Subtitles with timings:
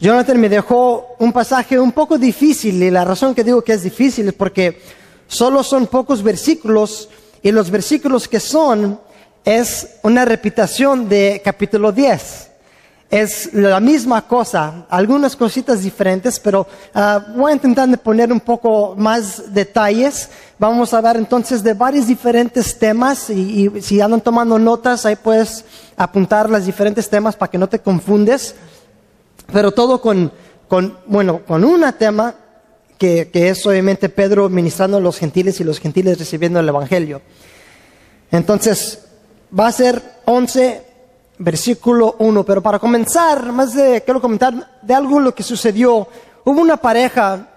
[0.00, 3.82] Jonathan me dejó un pasaje un poco difícil y la razón que digo que es
[3.82, 4.80] difícil es porque
[5.26, 7.10] solo son pocos versículos
[7.42, 8.98] y los versículos que son
[9.44, 12.48] es una repetición de capítulo 10.
[13.10, 18.94] Es la misma cosa, algunas cositas diferentes, pero ah, voy a intentar poner un poco
[18.96, 20.30] más detalles.
[20.58, 25.16] Vamos a hablar entonces de varios diferentes temas y, y si andan tomando notas, ahí
[25.16, 25.62] puedes
[25.94, 28.54] apuntar los diferentes temas para que no te confundes.
[29.52, 30.32] Pero todo con,
[31.06, 32.34] bueno, con un tema
[33.00, 37.22] que, es obviamente Pedro ministrando a los gentiles y los gentiles recibiendo el Evangelio.
[38.30, 39.06] Entonces,
[39.58, 40.82] va a ser 11,
[41.38, 42.44] versículo 1.
[42.44, 46.06] Pero para comenzar, más de, quiero comentar de algo lo que sucedió.
[46.44, 47.48] Hubo una pareja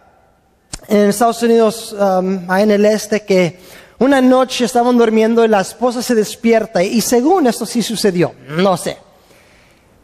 [0.88, 3.60] en Estados Unidos, um, en el este, que
[4.00, 6.82] una noche estaban durmiendo y la esposa se despierta.
[6.82, 8.98] Y según esto sí sucedió, no sé.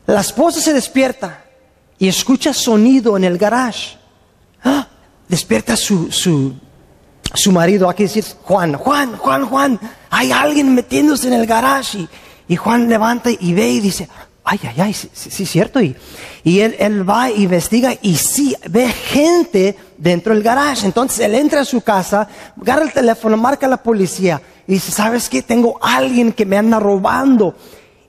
[0.05, 1.45] La esposa se despierta
[1.99, 3.97] y escucha sonido en el garage.
[4.63, 4.87] ¡Ah!
[5.27, 6.53] Despierta su, su,
[7.33, 11.99] su marido, aquí decir, Juan, Juan, Juan, Juan, hay alguien metiéndose en el garage.
[11.99, 12.09] Y,
[12.47, 14.09] y Juan levanta y ve y dice,
[14.43, 15.81] ay, ay, ay, sí, sí, cierto.
[15.81, 15.95] Y,
[16.43, 20.85] y él, él va, investiga y sí, ve gente dentro del garage.
[20.85, 22.27] Entonces él entra a su casa,
[22.59, 25.43] agarra el teléfono, marca a la policía y dice, ¿sabes qué?
[25.43, 27.55] Tengo alguien que me anda robando.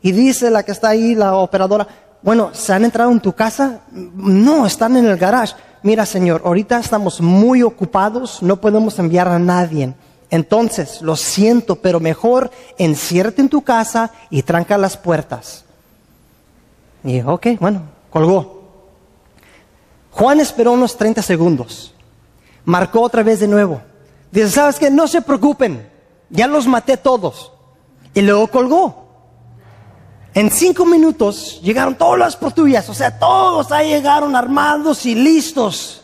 [0.00, 1.86] Y dice la que está ahí, la operadora,
[2.22, 3.80] bueno, ¿se han entrado en tu casa?
[3.90, 5.54] No, están en el garage.
[5.82, 9.94] Mira, señor, ahorita estamos muy ocupados, no podemos enviar a nadie.
[10.28, 15.64] Entonces, lo siento, pero mejor enciérrate en tu casa y tranca las puertas.
[17.02, 18.60] Y dijo, ok, bueno, colgó.
[20.12, 21.94] Juan esperó unos 30 segundos.
[22.64, 23.80] Marcó otra vez de nuevo.
[24.30, 24.90] Dice, ¿sabes qué?
[24.90, 25.88] No se preocupen,
[26.28, 27.52] ya los maté todos.
[28.12, 28.99] Y luego colgó.
[30.34, 36.02] En cinco minutos llegaron todas las patrullas, o sea, todos ahí llegaron armados y listos.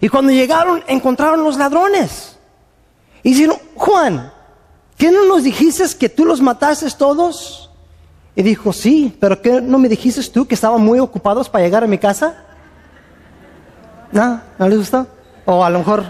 [0.00, 2.36] Y cuando llegaron, encontraron los ladrones.
[3.22, 4.32] Y dijeron, Juan,
[4.96, 7.70] ¿qué no nos dijiste que tú los mataste todos?
[8.34, 11.84] Y dijo, sí, pero ¿qué no me dijiste tú que estaban muy ocupados para llegar
[11.84, 12.44] a mi casa?
[14.12, 14.40] ¿No?
[14.58, 15.06] ¿No les gustó?
[15.44, 16.04] O a lo mejor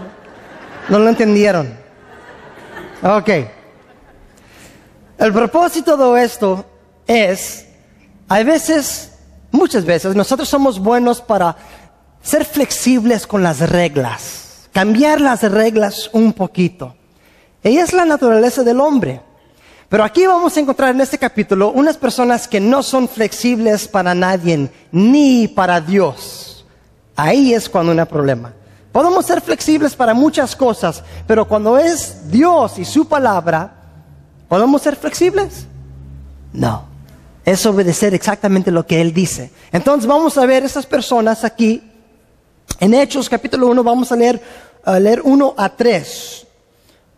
[0.89, 1.73] no lo entendieron.
[3.03, 3.29] Ok.
[5.17, 6.65] El propósito de esto
[7.09, 7.65] es,
[8.27, 9.13] hay veces,
[9.51, 11.57] muchas veces, nosotros somos buenos para
[12.21, 16.95] ser flexibles con las reglas, cambiar las reglas un poquito.
[17.63, 19.21] Ella es la naturaleza del hombre.
[19.89, 24.13] Pero aquí vamos a encontrar en este capítulo unas personas que no son flexibles para
[24.13, 26.63] nadie, ni para Dios.
[27.15, 28.53] Ahí es cuando hay un problema.
[28.91, 33.73] Podemos ser flexibles para muchas cosas, pero cuando es Dios y su palabra,
[34.47, 35.65] ¿podemos ser flexibles?
[36.53, 36.88] No
[37.51, 39.51] es obedecer exactamente lo que Él dice.
[39.71, 41.81] Entonces vamos a ver esas personas aquí.
[42.79, 44.39] En Hechos capítulo 1 vamos a leer,
[44.85, 46.47] a leer 1 a 3.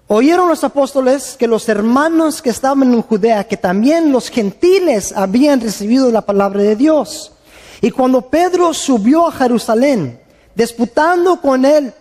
[0.08, 5.60] Oyeron los apóstoles que los hermanos que estaban en Judea, que también los gentiles habían
[5.60, 7.34] recibido la palabra de Dios.
[7.82, 10.20] Y cuando Pedro subió a Jerusalén,
[10.56, 11.94] disputando con él,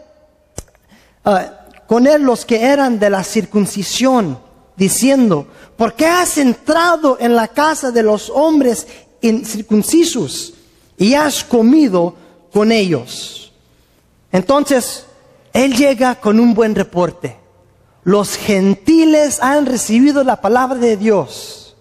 [1.24, 4.38] ah, con él los que eran de la circuncisión,
[4.76, 5.46] diciendo,
[5.80, 8.86] ¿por qué has entrado en la casa de los hombres
[9.22, 10.52] incircuncisos
[10.98, 12.14] y has comido
[12.52, 13.50] con ellos?
[14.30, 15.06] Entonces,
[15.54, 17.38] él llega con un buen reporte.
[18.04, 21.74] Los gentiles han recibido la palabra de Dios.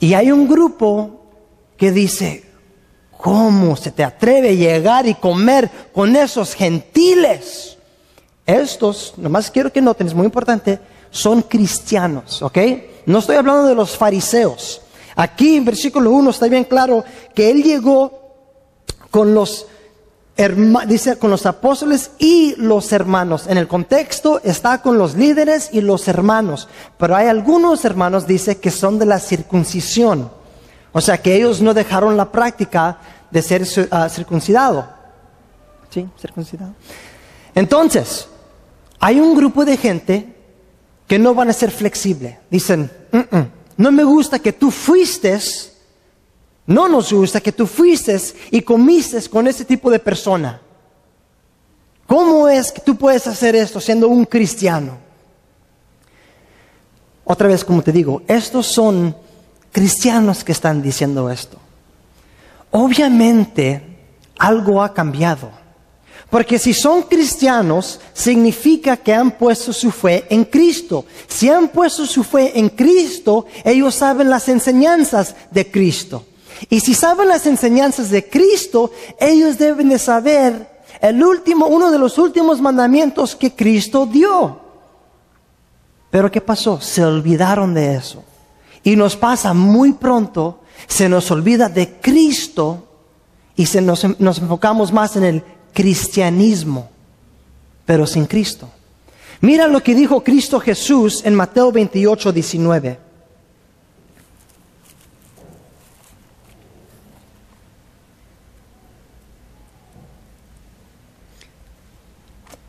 [0.00, 1.26] Y hay un grupo
[1.76, 2.50] que dice,
[3.18, 7.76] ¿cómo se te atreve a llegar y comer con esos gentiles?
[8.46, 12.58] Estos, nomás quiero que noten, es muy importante, son cristianos, ¿ok?
[13.06, 14.82] No estoy hablando de los fariseos.
[15.16, 17.04] Aquí en versículo 1 está bien claro
[17.34, 18.12] que él llegó
[19.10, 19.66] con los
[20.86, 23.48] dice con los apóstoles y los hermanos.
[23.48, 28.58] En el contexto está con los líderes y los hermanos, pero hay algunos hermanos dice
[28.58, 30.30] que son de la circuncisión.
[30.92, 32.98] O sea, que ellos no dejaron la práctica
[33.30, 34.88] de ser uh, circuncidado.
[35.90, 36.08] ¿Sí?
[36.20, 36.72] Circuncidado.
[37.54, 38.28] Entonces,
[39.00, 40.37] hay un grupo de gente
[41.08, 42.36] que no van a ser flexibles.
[42.50, 42.88] Dicen,
[43.76, 45.40] no me gusta que tú fuiste,
[46.66, 48.20] no nos gusta que tú fuiste
[48.50, 50.60] y comiste con ese tipo de persona.
[52.06, 54.98] ¿Cómo es que tú puedes hacer esto siendo un cristiano?
[57.24, 59.16] Otra vez, como te digo, estos son
[59.72, 61.58] cristianos que están diciendo esto.
[62.70, 63.82] Obviamente,
[64.38, 65.50] algo ha cambiado.
[66.30, 71.06] Porque si son cristianos, significa que han puesto su fe en Cristo.
[71.26, 76.26] Si han puesto su fe en Cristo, ellos saben las enseñanzas de Cristo.
[76.68, 80.68] Y si saben las enseñanzas de Cristo, ellos deben de saber
[81.00, 84.60] el último, uno de los últimos mandamientos que Cristo dio.
[86.10, 86.80] Pero ¿qué pasó?
[86.80, 88.22] Se olvidaron de eso.
[88.82, 92.84] Y nos pasa muy pronto, se nos olvida de Cristo
[93.56, 96.88] y se nos, nos enfocamos más en el cristianismo,
[97.86, 98.68] pero sin Cristo.
[99.40, 102.98] Mira lo que dijo Cristo Jesús en Mateo 28, 19.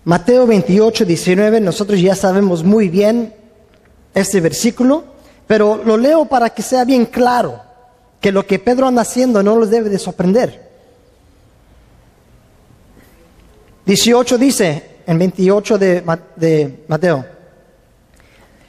[0.05, 3.33] Mateo 28, 19, nosotros ya sabemos muy bien
[4.15, 5.03] este versículo,
[5.45, 7.61] pero lo leo para que sea bien claro
[8.19, 10.68] que lo que Pedro anda haciendo no los debe de sorprender.
[13.89, 17.25] 18 dice, en 28 de, Mateo,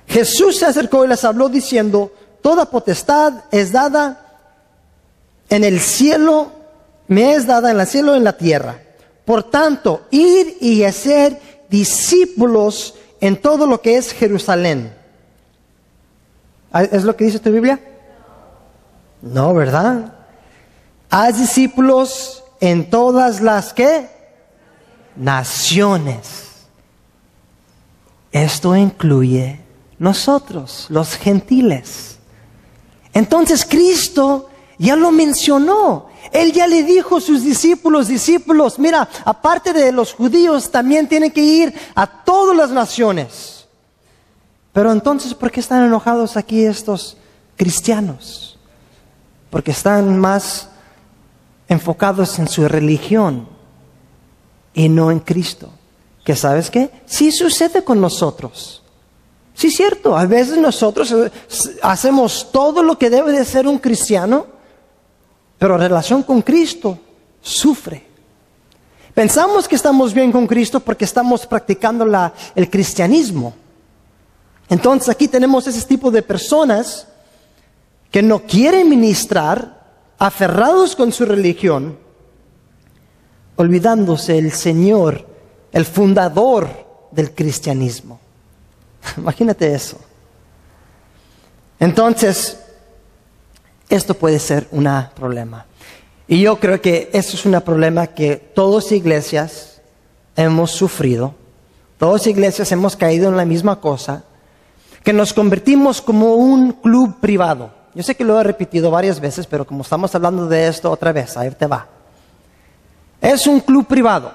[0.07, 4.41] Jesús se acercó y les habló diciendo, toda potestad es dada
[5.51, 6.51] en el cielo,
[7.07, 8.81] me es dada en el cielo y en la tierra.
[9.27, 11.39] Por tanto, ir y hacer
[11.69, 14.91] discípulos en todo lo que es Jerusalén.
[16.73, 17.79] ¿Ah, ¿Es lo que dice tu Biblia?
[19.21, 20.15] No, ¿verdad?
[21.11, 24.20] Haz discípulos en todas las que
[25.17, 26.67] naciones.
[28.33, 29.61] Esto incluye
[29.99, 32.19] nosotros, los gentiles.
[33.13, 34.49] Entonces Cristo
[34.79, 36.09] ya lo mencionó.
[36.33, 41.33] Él ya le dijo a sus discípulos, discípulos, mira, aparte de los judíos, también tienen
[41.33, 43.67] que ir a todas las naciones.
[44.73, 47.17] Pero entonces, ¿por qué están enojados aquí estos
[47.57, 48.59] cristianos?
[49.51, 50.69] Porque están más
[51.69, 53.49] enfocados en su religión
[54.75, 55.71] y no en Cristo.
[56.25, 56.91] ¿Que sabes qué?
[57.07, 58.83] Sí sucede con nosotros.
[59.55, 61.15] Sí es cierto, a veces nosotros
[61.83, 64.47] hacemos todo lo que debe de ser un cristiano,
[65.59, 66.99] pero relación con Cristo
[67.43, 68.07] sufre.
[69.13, 72.07] Pensamos que estamos bien con Cristo porque estamos practicando
[72.55, 73.55] el cristianismo.
[74.69, 77.09] Entonces aquí tenemos ese tipo de personas
[78.11, 79.81] que no quieren ministrar,
[80.19, 81.99] aferrados con su religión,
[83.57, 85.27] olvidándose el Señor,
[85.73, 86.69] el fundador
[87.11, 88.21] del cristianismo.
[89.17, 89.99] Imagínate eso.
[91.79, 92.59] Entonces,
[93.89, 95.67] esto puede ser un problema.
[96.29, 99.81] Y yo creo que eso es un problema que todas iglesias
[100.37, 101.35] hemos sufrido,
[101.99, 104.25] todas iglesias hemos caído en la misma cosa,
[105.03, 107.73] que nos convertimos como un club privado.
[107.95, 111.13] Yo sé que lo he repetido varias veces, pero como estamos hablando de esto otra
[111.13, 111.89] vez, ahí te va.
[113.21, 114.33] Es un club privado.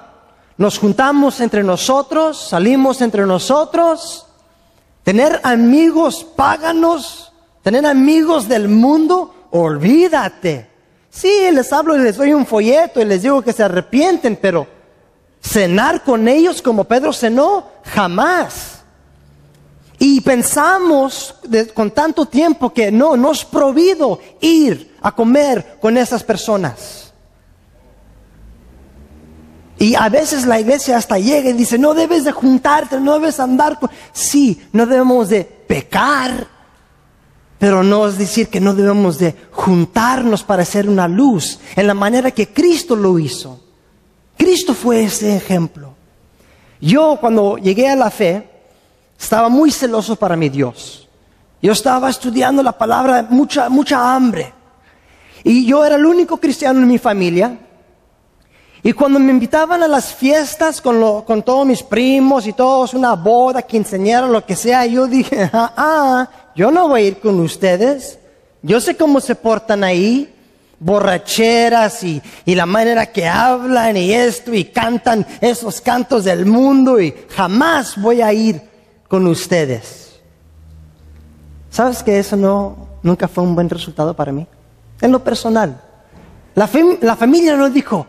[0.56, 4.26] Nos juntamos entre nosotros, salimos entre nosotros,
[5.02, 10.70] tener amigos páganos, tener amigos del mundo, olvídate.
[11.10, 14.66] Sí, les hablo y les doy un folleto y les digo que se arrepienten, pero
[15.42, 18.80] cenar con ellos como Pedro cenó, jamás.
[19.98, 21.34] Y pensamos
[21.74, 27.05] con tanto tiempo que no, no es prohibido ir a comer con esas personas.
[29.78, 33.38] Y a veces la iglesia hasta llega y dice, no debes de juntarte, no debes
[33.40, 33.90] andar con...
[34.12, 36.46] Sí, no debemos de pecar,
[37.58, 41.94] pero no es decir que no debemos de juntarnos para hacer una luz en la
[41.94, 43.60] manera que Cristo lo hizo.
[44.36, 45.94] Cristo fue ese ejemplo.
[46.80, 48.48] Yo cuando llegué a la fe
[49.18, 51.08] estaba muy celoso para mi Dios.
[51.62, 54.52] Yo estaba estudiando la palabra, mucha, mucha hambre.
[55.42, 57.58] Y yo era el único cristiano en mi familia.
[58.82, 63.14] Y cuando me invitaban a las fiestas con, con todos mis primos y todos, una
[63.14, 67.40] boda, quinceañera, lo que sea, yo dije, ah, ah, yo no voy a ir con
[67.40, 68.18] ustedes.
[68.62, 70.32] Yo sé cómo se portan ahí,
[70.78, 77.00] borracheras y, y la manera que hablan y esto y cantan esos cantos del mundo
[77.00, 78.60] y jamás voy a ir
[79.08, 80.20] con ustedes.
[81.70, 84.46] ¿Sabes que eso no, nunca fue un buen resultado para mí?
[85.00, 85.80] En lo personal.
[86.54, 86.68] La,
[87.02, 88.06] la familia no dijo,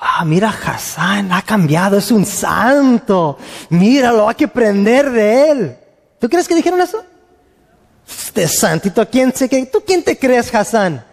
[0.00, 3.38] ah, mira, Hassan ha cambiado, es un santo.
[3.70, 5.76] Míralo, hay que aprender de él.
[6.18, 7.02] ¿Tú crees que dijeron eso?
[8.08, 11.04] Este santito, ¿quién se, ¿tú quién te crees, Hassan?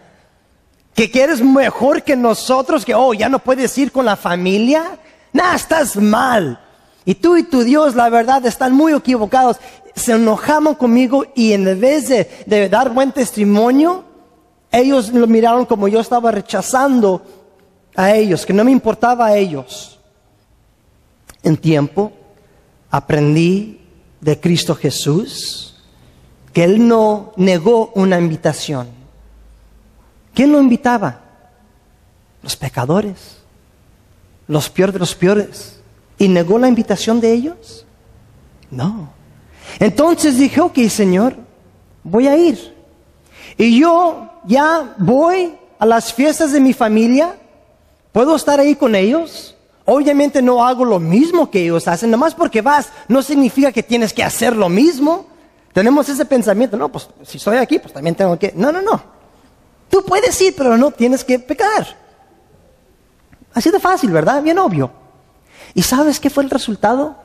[0.94, 2.84] ¿Que eres mejor que nosotros?
[2.84, 4.98] ¿Que, oh, ya no puedes ir con la familia?
[5.32, 6.60] Nah, estás mal.
[7.04, 9.58] Y tú y tu Dios, la verdad, están muy equivocados.
[9.96, 14.04] Se enojaban conmigo y en vez de, de dar buen testimonio,
[14.70, 17.22] ellos lo miraron como yo estaba rechazando
[17.94, 19.98] a ellos, que no me importaba a ellos.
[21.42, 22.12] En tiempo
[22.90, 23.80] aprendí
[24.20, 25.74] de Cristo Jesús
[26.54, 28.86] que Él no negó una invitación.
[30.32, 31.20] ¿Quién lo invitaba?
[32.42, 33.38] Los pecadores,
[34.46, 35.80] los peores de los peores.
[36.16, 37.84] ¿Y negó la invitación de ellos?
[38.70, 39.10] No.
[39.80, 41.36] Entonces dije, ok, Señor,
[42.04, 42.72] voy a ir.
[43.58, 47.36] Y yo ya voy a las fiestas de mi familia,
[48.14, 49.56] puedo estar ahí con ellos.
[49.84, 54.12] Obviamente no hago lo mismo que ellos hacen, nomás porque vas no significa que tienes
[54.12, 55.26] que hacer lo mismo.
[55.72, 58.52] Tenemos ese pensamiento, no, pues si estoy aquí, pues también tengo que...
[58.54, 59.02] No, no, no.
[59.90, 61.86] Tú puedes ir, pero no tienes que pecar.
[63.52, 64.40] Así de fácil, ¿verdad?
[64.42, 64.92] Bien obvio.
[65.74, 67.16] ¿Y sabes qué fue el resultado?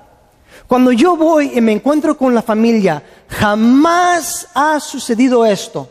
[0.65, 5.87] Cuando yo voy y me encuentro con la familia, jamás ha sucedido esto.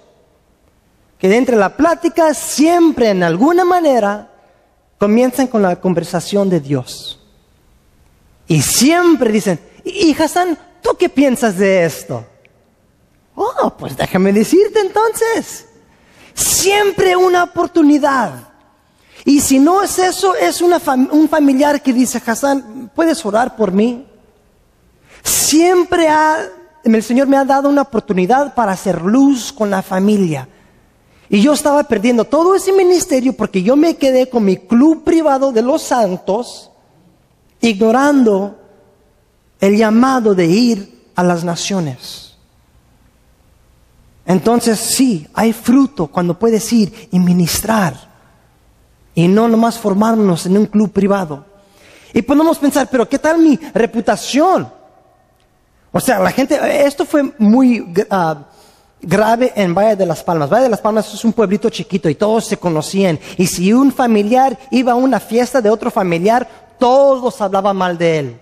[1.18, 4.32] Que entre la plática siempre en alguna manera
[4.98, 7.20] comienzan con la conversación de Dios.
[8.46, 10.14] Y siempre dicen, y
[10.82, 12.26] ¿tú qué piensas de esto?
[13.34, 15.66] Oh, pues déjame decirte entonces.
[16.34, 18.48] Siempre una oportunidad.
[19.24, 24.06] Y si no es eso, es un familiar que dice, Hassan, ¿puedes orar por mí?
[25.22, 26.08] Siempre
[26.84, 30.48] el Señor me ha dado una oportunidad para hacer luz con la familia.
[31.30, 35.52] Y yo estaba perdiendo todo ese ministerio porque yo me quedé con mi club privado
[35.52, 36.70] de los santos,
[37.60, 38.58] ignorando
[39.60, 42.34] el llamado de ir a las naciones.
[44.24, 47.94] Entonces sí, hay fruto cuando puedes ir y ministrar
[49.14, 51.44] y no nomás formarnos en un club privado.
[52.14, 54.70] Y podemos pensar, pero ¿qué tal mi reputación?
[55.92, 58.47] O sea, la gente, esto fue muy ah,
[59.00, 60.50] grave en Valle de las Palmas.
[60.50, 63.18] Valle de las Palmas es un pueblito chiquito y todos se conocían.
[63.36, 68.18] Y si un familiar iba a una fiesta de otro familiar, todos hablaban mal de
[68.18, 68.40] él.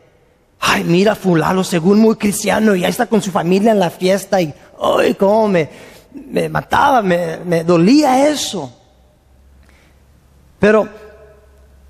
[0.59, 4.41] Ay, mira fulano, según muy cristiano, y ahí está con su familia en la fiesta
[4.41, 5.69] y, ay, cómo me,
[6.15, 8.73] me mataba, me, me dolía eso.
[10.59, 10.89] Pero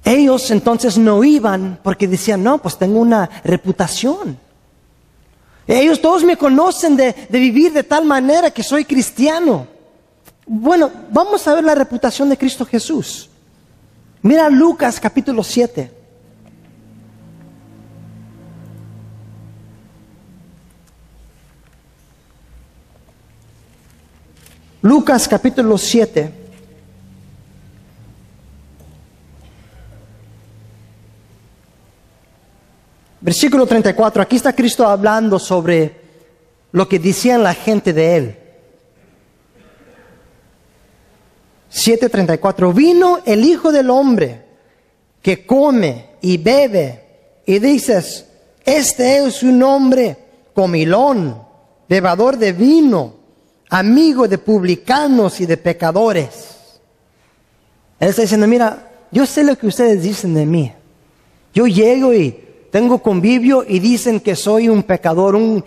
[0.04, 4.38] ellos entonces no iban porque decían, no, pues tengo una reputación.
[5.66, 9.66] Ellos todos me conocen de, vivir de tal manera que soy cristiano.
[10.46, 13.28] Bueno, vamos a ver la reputación de Cristo Jesús.
[14.22, 15.90] Mira Lucas capítulo 7.
[24.82, 26.45] Lucas capítulo 7.
[33.26, 35.96] Versículo 34, aquí está Cristo hablando sobre
[36.70, 38.36] lo que decían la gente de él.
[41.68, 44.44] 7:34, vino el Hijo del Hombre
[45.20, 47.02] que come y bebe
[47.44, 48.26] y dices,
[48.64, 50.16] este es un hombre
[50.54, 51.42] comilón,
[51.88, 53.16] bebador de vino,
[53.70, 56.78] amigo de publicanos y de pecadores.
[57.98, 60.72] Él está diciendo, mira, yo sé lo que ustedes dicen de mí.
[61.52, 62.45] Yo llego y
[62.76, 65.64] tengo convivio y dicen que soy un pecador, un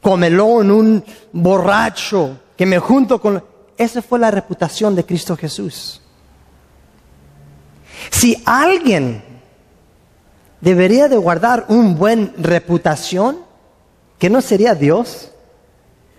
[0.00, 3.42] comelón, un borracho, que me junto con...
[3.76, 6.00] Esa fue la reputación de Cristo Jesús.
[8.08, 9.24] Si alguien
[10.60, 13.38] debería de guardar un buen reputación,
[14.20, 15.32] que no sería Dios,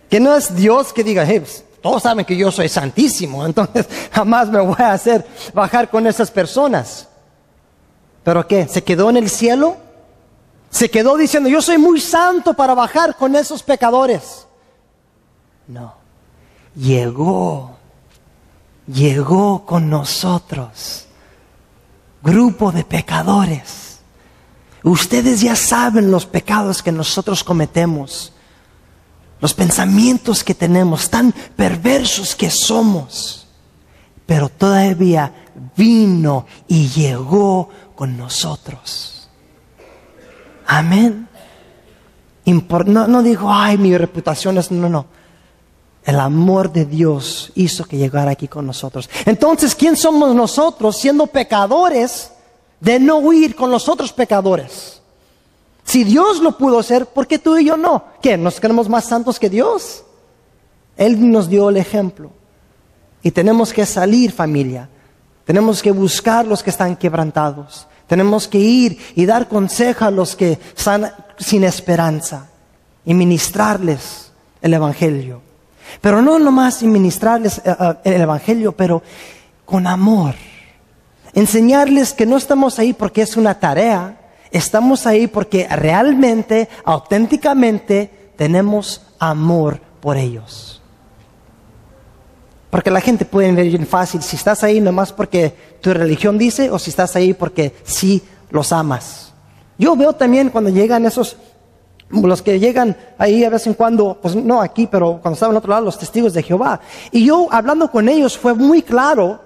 [0.10, 4.50] que no es Dios que diga, pues, todos saben que yo soy santísimo, entonces jamás
[4.50, 7.08] me voy a hacer bajar con esas personas.
[8.26, 8.68] ¿Pero qué?
[8.68, 9.78] ¿Se quedó en el cielo?
[10.74, 14.48] Se quedó diciendo, yo soy muy santo para bajar con esos pecadores.
[15.68, 15.94] No,
[16.76, 17.78] llegó,
[18.88, 21.06] llegó con nosotros,
[22.24, 24.00] grupo de pecadores.
[24.82, 28.34] Ustedes ya saben los pecados que nosotros cometemos,
[29.42, 33.48] los pensamientos que tenemos, tan perversos que somos,
[34.26, 39.13] pero todavía vino y llegó con nosotros.
[40.74, 41.28] Amén.
[42.46, 45.06] no, no dijo, ay, mi reputación es, no, no.
[46.04, 49.10] El amor de Dios hizo que llegara aquí con nosotros.
[49.26, 52.32] Entonces, ¿quién somos nosotros siendo pecadores
[52.80, 55.02] de no huir con los otros pecadores?
[55.84, 58.06] Si Dios lo pudo hacer, ¿por qué tú y yo no?
[58.22, 58.36] ¿Qué?
[58.36, 60.04] ¿Nos creemos más santos que Dios?
[60.98, 62.32] Él nos dio el ejemplo.
[63.22, 64.90] Y tenemos que salir familia.
[65.46, 67.88] Tenemos que buscar los que están quebrantados.
[68.14, 72.48] Tenemos que ir y dar consejo a los que están sin esperanza
[73.04, 75.42] y ministrarles el Evangelio.
[76.00, 79.02] Pero no nomás ministrarles eh, eh, el Evangelio, pero
[79.66, 80.36] con amor.
[81.34, 84.16] Enseñarles que no estamos ahí porque es una tarea,
[84.52, 90.83] estamos ahí porque realmente, auténticamente, tenemos amor por ellos.
[92.74, 96.72] Porque la gente puede ver bien fácil si estás ahí nomás porque tu religión dice
[96.72, 99.32] o si estás ahí porque sí los amas.
[99.78, 101.38] Yo veo también cuando llegan esos,
[102.10, 105.58] los que llegan ahí a vez en cuando, pues no aquí, pero cuando estaban en
[105.60, 106.80] otro lado, los testigos de Jehová.
[107.12, 109.40] Y yo hablando con ellos fue muy claro,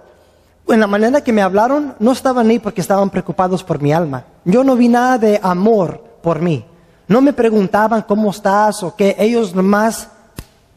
[0.70, 4.24] en la manera que me hablaron, no estaban ahí porque estaban preocupados por mi alma.
[4.46, 6.64] Yo no vi nada de amor por mí.
[7.10, 10.08] No me preguntaban cómo estás o qué, ellos nomás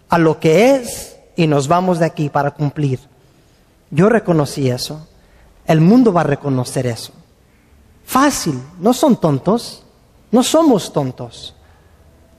[0.09, 3.01] a lo que es y nos vamos de aquí para cumplir.
[3.91, 5.09] Yo reconocí eso.
[5.67, 7.15] El mundo va a reconocer eso.
[8.05, 9.83] Fácil, no son tontos,
[10.31, 11.55] no somos tontos.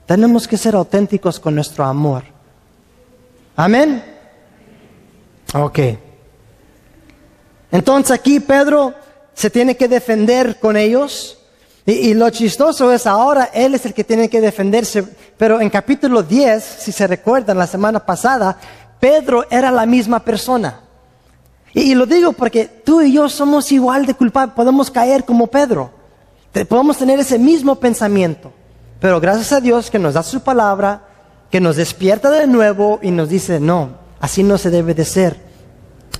[0.06, 2.22] Tenemos que ser auténticos con nuestro amor.
[3.56, 4.04] Amén.
[5.52, 5.78] Ok.
[7.72, 8.94] Entonces aquí Pedro
[9.34, 11.38] se tiene que defender con ellos.
[11.84, 15.04] Y, lo chistoso es ahora él es el que tiene que defenderse.
[15.36, 18.56] Pero en capítulo 10, si se recuerdan, la semana pasada,
[19.02, 20.78] Pedro era la misma persona.
[21.74, 25.90] Y, lo digo porque tú y yo somos igual de culpables, podemos caer como Pedro.
[26.68, 28.52] podemos tener ese mismo pensamiento.
[29.00, 31.02] Pero gracias a Dios que nos da su palabra,
[31.50, 33.88] que nos despierta de nuevo y nos dice, no,
[34.20, 35.36] así no se debe de ser.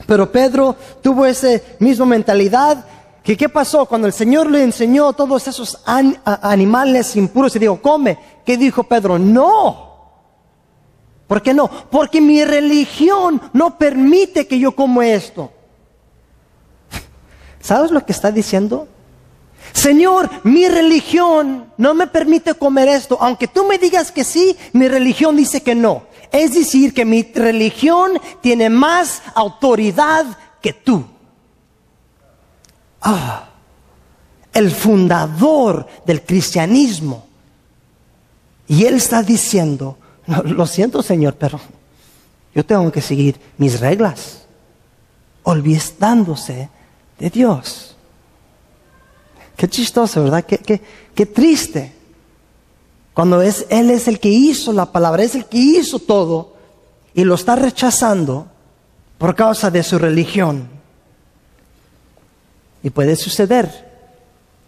[0.04, 2.84] Pero Pedro tuvo esa misma mentalidad
[3.22, 8.18] que qué pasó cuando el Señor le enseñó todos esos animales impuros y dijo, come.
[8.44, 9.20] ¿Qué dijo Pedro?
[9.20, 9.91] No.
[11.32, 11.66] ¿Por qué no?
[11.66, 15.50] Porque mi religión no permite que yo como esto.
[17.58, 18.86] ¿Sabes lo que está diciendo?
[19.72, 23.16] Señor, mi religión no me permite comer esto.
[23.18, 26.02] Aunque tú me digas que sí, mi religión dice que no.
[26.30, 30.26] Es decir, que mi religión tiene más autoridad
[30.60, 31.02] que tú.
[33.00, 33.48] Ah,
[34.52, 37.24] el fundador del cristianismo.
[38.68, 39.96] Y él está diciendo,
[40.44, 41.60] lo siento, Señor, pero
[42.54, 44.42] yo tengo que seguir mis reglas,
[45.42, 46.68] olvidándose
[47.18, 47.96] de Dios.
[49.56, 50.44] Qué chistoso, ¿verdad?
[50.44, 50.80] Qué, qué,
[51.14, 51.92] qué triste.
[53.14, 56.54] Cuando es, Él es el que hizo la palabra, es el que hizo todo
[57.14, 58.48] y lo está rechazando
[59.18, 60.68] por causa de su religión.
[62.82, 63.92] Y puede suceder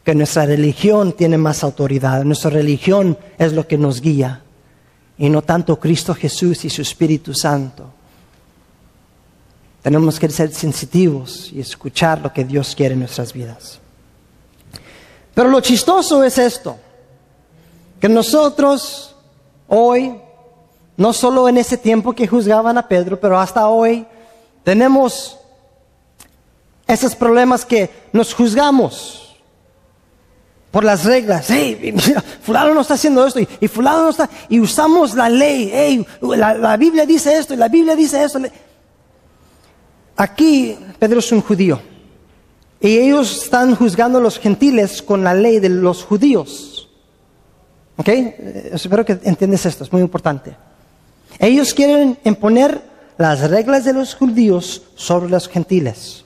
[0.05, 4.44] que nuestra religión tiene más autoridad, nuestra religión es lo que nos guía
[5.17, 7.87] y no tanto Cristo Jesús y su Espíritu Santo.
[9.83, 13.79] Tenemos que ser sensitivos y escuchar lo que Dios quiere en nuestras vidas.
[15.35, 16.79] Pero lo chistoso es esto,
[18.01, 19.15] que nosotros
[19.69, 20.19] hoy,
[20.97, 24.07] no solo en ese tiempo que juzgaban a Pedro, pero hasta hoy,
[24.63, 25.37] tenemos
[26.87, 29.24] esos problemas que nos juzgamos
[30.75, 31.47] por las reglas.
[31.49, 31.95] Hey,
[32.43, 34.29] fulano no está haciendo esto y, fulano no está.
[34.49, 35.71] Y usamos la ley.
[35.73, 38.41] Hey, la, Biblia dice esto y la Biblia dice esto.
[40.17, 41.81] Aquí Pedro es un judío.
[42.81, 46.91] Y ellos están juzgando a los gentiles con la ley de los judíos.
[47.97, 48.09] ¿Ok?
[48.09, 50.57] Eh, espero que entiendas esto, es muy importante.
[51.39, 52.83] Ellos quieren imponer
[53.17, 56.25] las reglas de los judíos sobre los gentiles.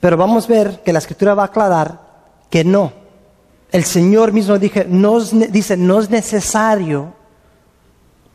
[0.00, 2.00] Pero vamos a ver que la escritura va a aclarar
[2.48, 3.03] que no
[3.74, 7.12] el Señor mismo dice, no es necesario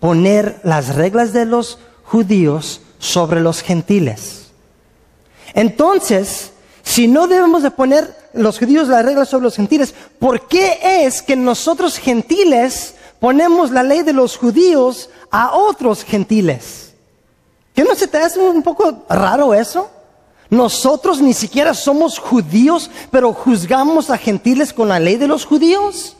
[0.02, 4.48] poner las reglas de los judíos sobre los gentiles.
[5.54, 6.52] Entonces,
[6.84, 11.22] si no debemos de poner los judíos las reglas sobre los gentiles, ¿por qué es
[11.22, 16.96] que nosotros gentiles ponemos la ley de los judíos a otros gentiles?
[17.74, 19.90] ¿Qué no se te hace un poco raro eso?
[20.50, 26.16] Nosotros ni siquiera somos judíos, pero juzgamos a gentiles con la ley de los judíos.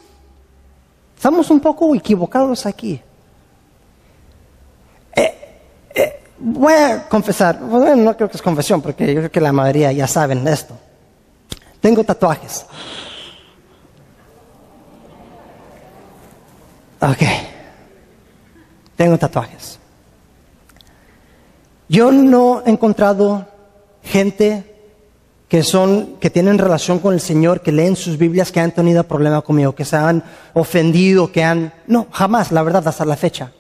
[1.16, 3.02] Estamos un poco equivocados aquí.
[5.16, 5.36] Eh,
[5.96, 9.52] eh, voy a confesar, bueno, no creo que es confesión, porque yo creo que la
[9.52, 10.76] mayoría ya saben esto.
[11.82, 12.66] Tengo tatuajes.
[17.02, 17.24] Ok.
[18.96, 19.80] Tengo tatuajes.
[21.88, 23.48] Yo no he encontrado
[24.04, 24.70] gente
[25.48, 29.04] que son, que tienen relación con el Señor, que leen sus Biblias, que han tenido
[29.04, 33.52] problema conmigo, que se han ofendido, que han, no, jamás, la verdad, hasta la fecha.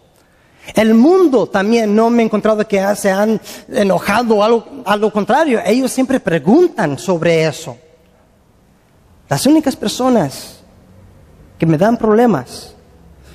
[0.75, 5.59] El mundo también no me he encontrado que se han enojado, algo, al lo contrario,
[5.65, 7.75] ellos siempre preguntan sobre eso.
[9.27, 10.59] Las únicas personas
[11.57, 12.75] que me dan problemas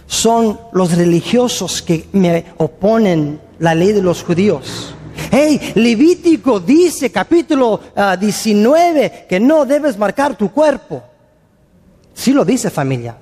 [0.07, 4.95] son los religiosos que me oponen la ley de los judíos.
[5.31, 7.81] Hey, Levítico dice, capítulo
[8.19, 11.03] 19, ah, que no debes marcar tu cuerpo.
[12.15, 13.17] Sí lo dice familia.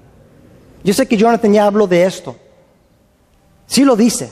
[0.85, 2.37] Yo sé que Jonathan ya habló de esto.
[3.67, 4.31] Sí lo dice.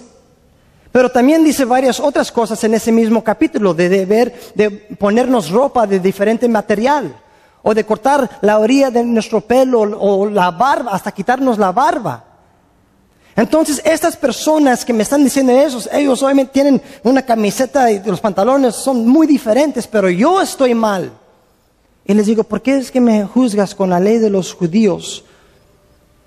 [0.93, 5.87] Pero también dice varias otras cosas en ese mismo capítulo, de deber de ponernos ropa
[5.87, 7.15] de diferente material,
[7.63, 12.25] o de cortar la orilla de nuestro pelo o la barba, hasta quitarnos la barba.
[13.41, 18.21] Entonces, estas personas que me están diciendo eso, ellos obviamente tienen una camiseta y los
[18.21, 21.11] pantalones son muy diferentes, pero yo estoy mal.
[22.05, 25.25] Y les digo, ¿por qué es que me juzgas con la ley de los judíos?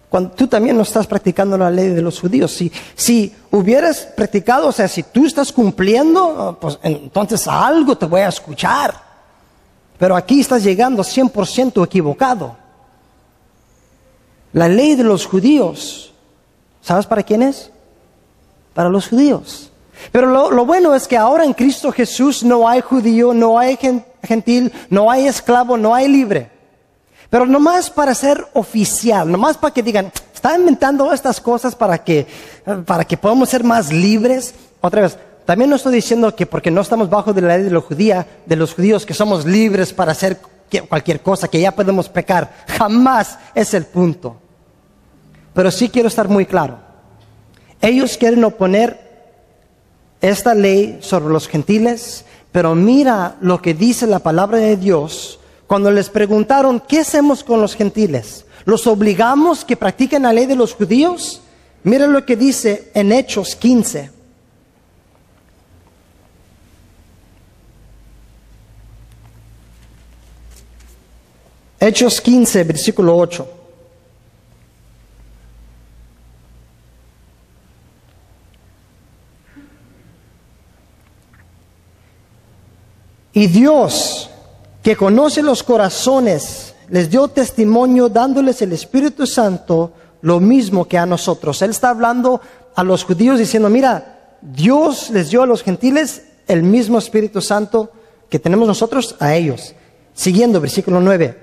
[0.10, 2.52] Cuando tú también no estás practicando la ley de los judíos.
[2.52, 8.22] Si, si hubieras practicado, o sea, si tú estás cumpliendo, pues entonces algo te voy
[8.22, 8.92] a escuchar.
[10.00, 12.58] Pero aquí estás llegando 100% equivocado.
[14.54, 16.13] La ley de los judíos,
[16.84, 17.72] ¿sabes para quién es?
[18.76, 19.72] Para los judíos.
[20.12, 23.80] Pero lo, bueno es que ahora en Cristo Jesús no hay judío, no hay
[24.22, 26.52] gentil, no hay esclavo, no hay libre.
[27.30, 32.28] Pero nomás para ser oficial, nomás para que digan, está inventando estas cosas para que,
[32.86, 34.54] para que podamos ser más libres.
[34.82, 37.72] Otra vez, también no estoy diciendo que porque no estamos bajo de la ley de,
[37.72, 40.40] los judía, de los judíos que somos libres para hacer
[40.90, 42.54] cualquier cosa, que ya podemos pecar.
[42.68, 44.43] Jamás es el punto.
[45.54, 46.80] Pero sí quiero estar muy claro.
[47.82, 49.00] Ellos quieren oponer
[50.22, 55.92] esta ley sobre los gentiles, pero mira lo que dice la palabra de Dios cuando
[55.92, 58.46] les preguntaron, ¿qué hacemos con los gentiles?
[58.66, 61.42] ¿Los obligamos que practiquen la ley de los judíos?
[61.84, 64.12] Mira lo que dice en Hechos 15.
[71.80, 73.63] Hechos 15, versículo 8.
[83.34, 84.30] Y Dios,
[84.84, 89.92] que conoce los corazones, les dio testimonio dándoles el Espíritu Santo
[90.22, 91.62] lo mismo que a nosotros.
[91.62, 92.40] Él está hablando
[92.76, 97.92] a los judíos diciendo, mira, Dios les dio a los gentiles el mismo Espíritu Santo
[98.30, 99.74] que tenemos nosotros a ellos.
[100.14, 101.40] Siguiendo, versículo 9.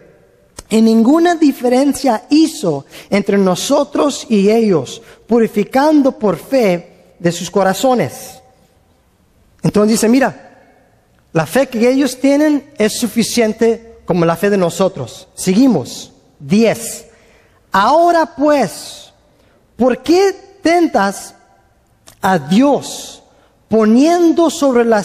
[0.70, 8.40] Y ninguna diferencia hizo entre nosotros y ellos, purificando por fe de sus corazones.
[9.62, 10.49] Entonces dice, mira,
[11.32, 15.28] la fe que ellos tienen es suficiente como la fe de nosotros.
[15.34, 16.12] Seguimos.
[16.40, 17.06] 10.
[17.70, 19.12] Ahora pues,
[19.76, 21.34] ¿por qué tentas
[22.20, 23.22] a Dios
[23.68, 25.04] poniendo sobre la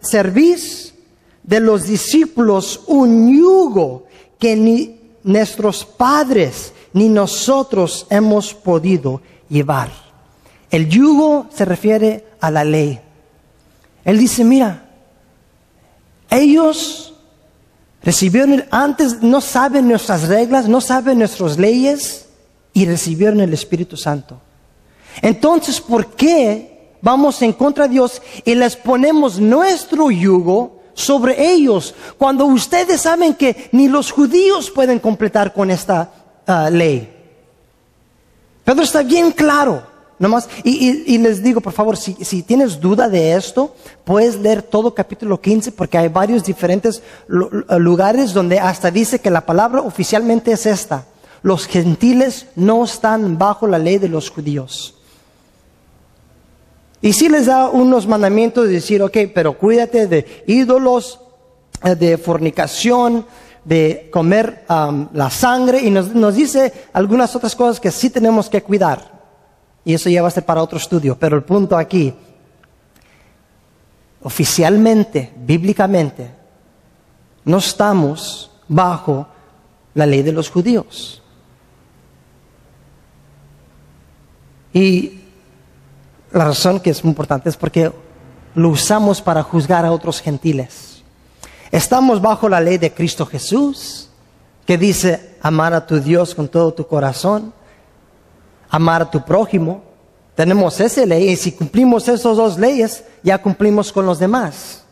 [0.00, 0.94] cerviz
[1.42, 4.06] de los discípulos un yugo
[4.38, 9.90] que ni nuestros padres ni nosotros hemos podido llevar?
[10.70, 13.00] El yugo se refiere a la ley.
[14.04, 14.89] Él dice, mira,
[16.42, 17.14] ellos
[18.02, 22.26] recibieron, antes no saben nuestras reglas, no saben nuestras leyes
[22.72, 24.40] y recibieron el Espíritu Santo.
[25.22, 31.94] Entonces, ¿por qué vamos en contra de Dios y les ponemos nuestro yugo sobre ellos
[32.18, 36.12] cuando ustedes saben que ni los judíos pueden completar con esta
[36.46, 37.16] ah, ley?
[38.64, 39.89] Pedro está bien claro
[40.64, 45.72] y, les digo, por favor, si, tienes duda de esto, puedes leer todo capítulo 15
[45.72, 51.06] porque hay varios diferentes lugares donde hasta dice que la palabra oficialmente es esta.
[51.42, 54.94] Los gentiles no están bajo la ley de los judíos.
[57.00, 61.18] Y si les da unos mandamientos de decir, ok, pero cuídate de ídolos,
[61.82, 63.24] eh, de fornicación,
[63.64, 69.19] de comer la sangre, y nos dice algunas otras cosas que sí tenemos que cuidar.
[69.84, 71.16] Y eso ya a ser para otro estudio.
[71.18, 72.14] Pero el punto aquí,
[74.22, 76.30] oficialmente, bíblicamente,
[77.44, 79.26] no estamos bajo
[79.94, 81.22] la ley de los judíos.
[84.72, 85.20] Y
[86.32, 87.90] la razón que es muy importante es porque
[88.54, 91.02] lo usamos para juzgar a otros gentiles.
[91.70, 94.08] Estamos bajo la ley de Cristo Jesús,
[94.66, 97.52] que dice amar a tu Dios con todo tu corazón,
[98.70, 99.82] amar a tu prójimo.
[100.34, 104.84] Tenemos esa ley y si cumplimos esas dos leyes, ya cumplimos con los demás.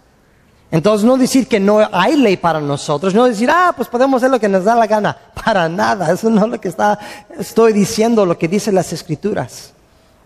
[0.71, 4.31] Entonces no decir que no hay ley para nosotros, no decir, ah, pues podemos hacer
[4.31, 5.17] lo que nos da la gana.
[5.45, 6.99] Para nada, eso no es lo que está,
[7.38, 9.73] estoy diciendo, lo que dicen las escrituras.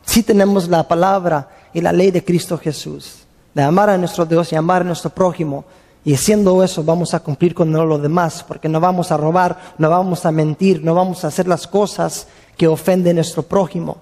[0.04, 3.18] Sí tenemos la palabra y la ley de Cristo Jesús,
[3.54, 5.64] de amar a nuestro Dios y amar a nuestro prójimo.
[6.04, 9.88] Y haciendo eso vamos a cumplir con lo demás, porque no vamos a robar, no
[9.88, 13.98] vamos a mentir, no vamos a hacer las cosas que ofende nuestro prójimo.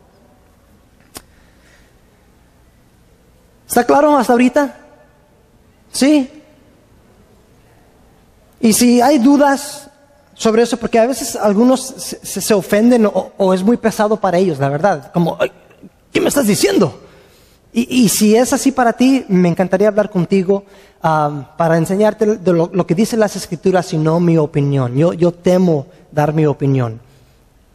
[3.66, 4.76] ¿Está claro hasta ahorita?
[5.92, 6.28] ¿Sí?
[8.60, 9.88] Y si hay dudas
[10.34, 14.68] sobre eso, porque a veces algunos se, ofenden o, es muy pesado para ellos, la
[14.68, 15.38] verdad, como,
[16.12, 17.00] ¿qué me estás diciendo?
[17.72, 20.64] Y, si es así para ti, me encantaría hablar contigo
[21.00, 24.96] para enseñarte lo, que dicen las escrituras y no mi opinión.
[24.96, 27.00] Yo, yo temo dar mi opinión.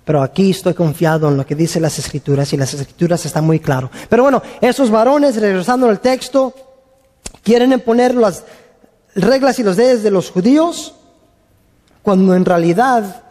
[0.05, 3.59] Pero aquí estoy confiado en lo que dicen las escrituras y las escrituras están muy
[3.59, 3.89] claras.
[4.07, 6.53] Pero bueno, esos varones, regresando al texto,
[7.43, 8.43] quieren imponer las
[9.15, 10.93] reglas y los leyes de los judíos
[12.03, 13.23] cuando en realidad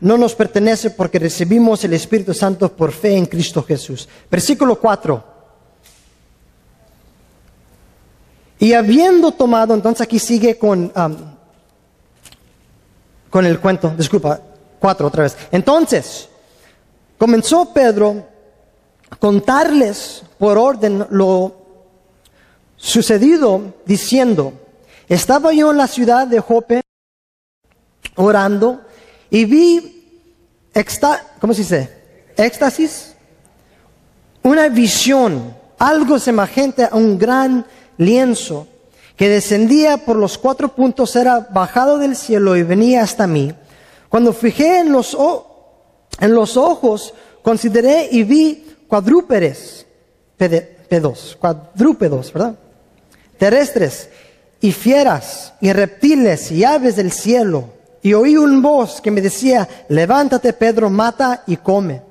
[0.00, 4.08] no nos pertenece porque recibimos el Espíritu Santo por fe en Cristo Jesús.
[4.30, 5.24] Versículo 4.
[8.60, 10.92] Y habiendo tomado, entonces aquí sigue con,
[13.30, 14.40] con el cuento, disculpa,
[14.78, 15.36] cuatro otra vez.
[15.50, 16.28] Entonces,
[17.16, 18.26] comenzó Pedro
[19.10, 21.54] a contarles por orden lo
[22.76, 24.52] sucedido, diciendo,
[25.08, 26.80] estaba yo en la ciudad de Jope
[28.14, 28.80] orando
[29.30, 30.24] y vi,
[31.40, 31.98] ¿cómo se dice?
[32.36, 33.14] Éxtasis,
[34.42, 38.66] una visión, algo semejante a un gran lienzo
[39.16, 43.52] que descendía por los cuatro puntos era bajado del cielo y venía hasta mí.
[44.08, 45.16] Cuando fijé en los,
[46.20, 49.86] en los ojos, consideré y vi cuadrúpedes,
[50.36, 52.56] pedos, cuadrúpedos, ¿verdad?
[53.38, 54.08] Terrestres
[54.60, 57.70] y fieras y reptiles y aves del cielo.
[58.02, 62.02] Y oí un voz que me decía, levántate Pedro, mata y come.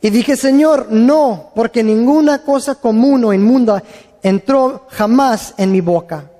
[0.00, 3.82] Y dije, Señor, no, porque ninguna cosa común o inmunda
[4.22, 6.30] entró jamás en mi boca.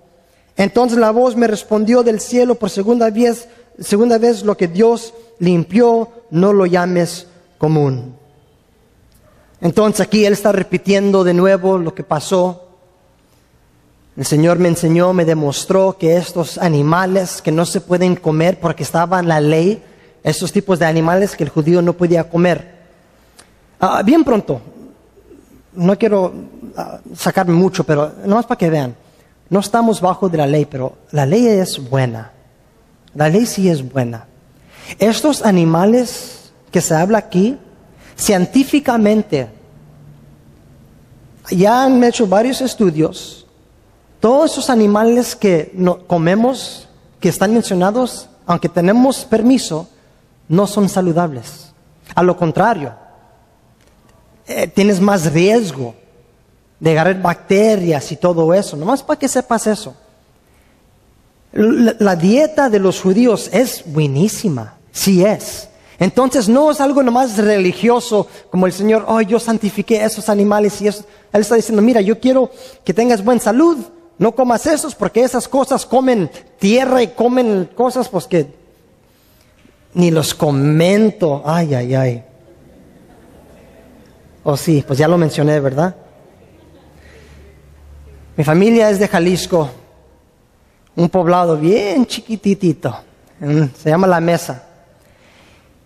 [0.57, 3.49] Entonces la voz me respondió del cielo por segunda vez,
[3.81, 7.27] segunda vez lo que Dios limpió, no lo llames
[7.59, 8.15] común.
[9.61, 12.63] Entonces aquí él está repitiendo de nuevo lo que pasó.
[14.17, 18.83] El Señor me enseñó, me demostró que estos animales que no se pueden comer porque
[18.83, 19.83] estaba en la ley,
[20.23, 22.77] estos tipos de animales que el judío no podía comer.
[23.79, 24.61] Ah, bien pronto,
[25.75, 26.33] no quiero
[26.77, 28.97] ah, sacarme mucho, pero más para que vean,
[29.51, 32.33] no estamos bajo de la ley, pero la ley es buena.
[33.17, 34.27] La ley sí es buena.
[34.99, 37.59] Estos animales que se habla aquí,
[38.15, 39.49] científicamente,
[41.51, 43.47] ya han hecho varios estudios.
[44.21, 45.75] Todos esos animales que
[46.07, 49.89] comemos, que están mencionados, aunque tenemos permiso,
[50.49, 51.73] no son saludables.
[52.15, 52.93] A lo contrario,
[54.47, 55.95] eh, tienes más riesgo
[56.79, 58.77] de agarrar bacterias y todo eso.
[58.77, 59.97] Nomás para que sepas eso.
[61.57, 65.71] La, dieta de los judíos es buenísima, sí es.
[65.99, 70.89] Entonces no es algo nomás religioso como el Señor, oh, yo santifiqué esos animales y
[70.89, 71.05] eso.
[71.33, 72.51] Él está diciendo, mira, yo quiero
[72.85, 73.79] que tengas buena salud,
[74.19, 78.47] no comas esos porque esas cosas comen tierra y comen cosas pues que
[79.95, 81.43] ni los comento.
[81.47, 82.25] Ay, ay, ay.
[84.45, 85.97] Oh sí, pues ya lo mencioné, ¿verdad?
[88.37, 89.71] Mi familia es de Jalisco,
[90.97, 92.97] un poblado bien chiquititito,
[93.39, 94.63] se llama La Mesa.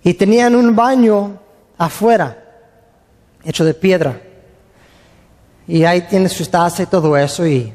[0.03, 1.39] Y tenían un baño
[1.77, 2.37] afuera,
[3.45, 4.21] hecho de piedra.
[5.67, 7.73] Y ahí tienes su taza y todo eso, y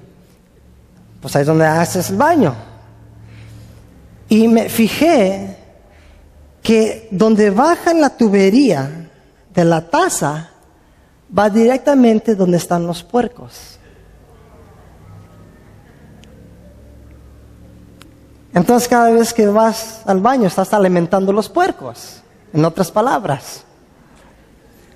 [1.22, 2.56] pues ahí es donde haces el baño.
[4.30, 5.58] Y me fijé
[6.64, 9.10] que donde baja la tubería
[9.54, 10.50] de la taza,
[11.38, 13.80] va directamente donde están los puercos.
[18.56, 22.22] Entonces cada vez que vas al baño estás alimentando los puercos,
[22.54, 23.66] en otras palabras.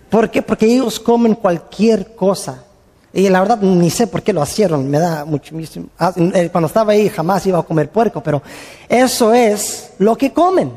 [0.09, 0.41] ¿Por qué?
[0.41, 2.63] Porque ellos comen cualquier cosa.
[3.11, 5.53] Y la verdad ni sé por qué lo hicieron, me da mucho...
[5.97, 8.41] Ah, eh, cuando estaba ahí jamás iba a comer puerco, pero
[8.87, 10.71] eso es lo que comen.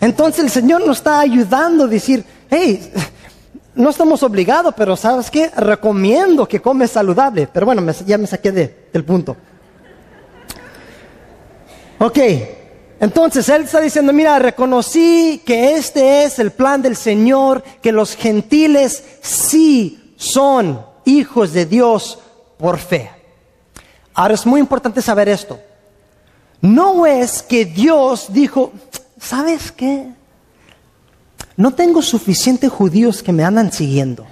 [0.00, 2.92] Entonces el Señor nos está ayudando a decir, hey,
[3.74, 5.50] no estamos obligados, pero ¿sabes qué?
[5.54, 7.46] Recomiendo que comes saludable.
[7.52, 9.36] Pero bueno, ya me saqué del punto.
[12.04, 12.18] Ok,
[12.98, 18.16] entonces él está diciendo, mira, reconocí que este es el plan del Señor, que los
[18.16, 22.18] gentiles sí son hijos de Dios
[22.58, 23.08] por fe.
[24.14, 25.60] Ahora es muy importante saber esto.
[26.60, 28.72] No es que Dios dijo,
[29.20, 30.08] ¿sabes qué?
[31.56, 34.26] no tengo suficientes judíos que me andan siguiendo.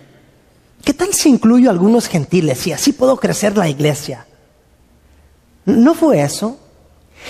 [0.82, 4.26] ¿Qué tal si incluyo algunos gentiles y así puedo crecer la iglesia?
[5.66, 6.58] No fue eso.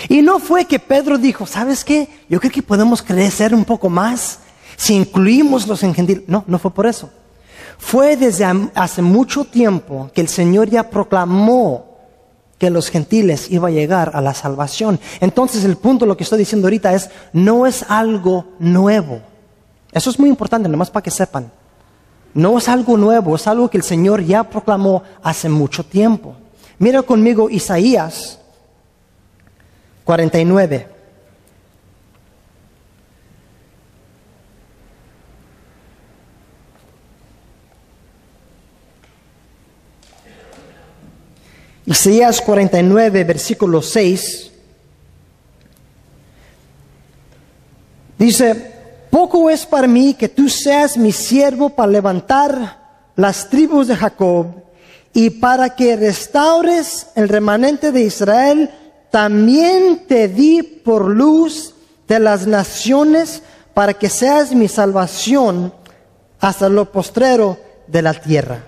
[0.09, 2.07] Y no fue que Pedro dijo, ¿sabes qué?
[2.29, 4.39] Yo creo que podemos crecer un poco más
[4.77, 6.23] si incluimos los gentiles.
[6.27, 7.09] No, no fue por eso.
[7.77, 11.91] Fue desde hace mucho tiempo que el Señor ya proclamó
[12.57, 14.99] que los gentiles iba a llegar a la salvación.
[15.19, 19.21] Entonces el punto, lo que estoy diciendo ahorita es, no es algo nuevo.
[19.91, 21.51] Eso es muy importante, nomás para que sepan.
[22.33, 26.35] No es algo nuevo, es algo que el Señor ya proclamó hace mucho tiempo.
[26.77, 28.40] Mira conmigo Isaías
[30.03, 30.87] 49.
[41.85, 44.51] Isaías 49, versículo 6.
[48.17, 48.71] Dice,
[49.09, 52.79] poco es para mí que tú seas mi siervo para levantar
[53.15, 54.47] las tribus de Jacob
[55.13, 58.69] y para que restaures el remanente de Israel,
[59.11, 61.75] también te di por luz
[62.07, 63.43] de las naciones
[63.73, 65.73] para que seas mi salvación
[66.39, 68.63] hasta lo postrero de la tierra.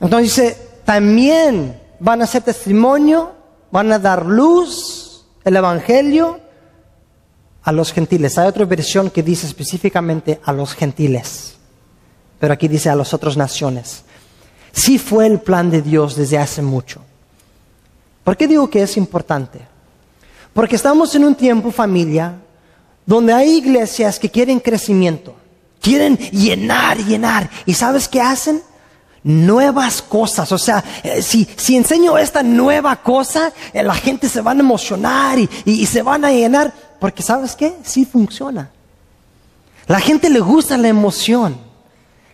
[0.00, 3.32] Entonces dice, también van a ser testimonio,
[3.70, 6.40] van a dar luz, el Evangelio,
[7.62, 8.36] a los gentiles.
[8.38, 11.54] Hay otra versión que dice específicamente a los gentiles,
[12.38, 14.04] pero aquí dice a las otras naciones.
[14.72, 17.00] Sí fue el plan de Dios desde hace mucho.
[18.24, 19.60] ¿Por qué digo que es importante?
[20.54, 22.36] Porque estamos en un tiempo, familia,
[23.04, 25.36] donde hay iglesias que quieren crecimiento,
[25.80, 27.50] quieren llenar, llenar.
[27.66, 28.62] ¿Y sabes qué hacen?
[29.22, 30.50] Nuevas cosas.
[30.52, 34.60] O sea, eh, si, si enseño esta nueva cosa, eh, la gente se van a
[34.60, 36.72] emocionar y, y se van a llenar.
[36.98, 37.74] Porque sabes qué?
[37.82, 38.70] Sí funciona.
[39.86, 41.58] La gente le gusta la emoción.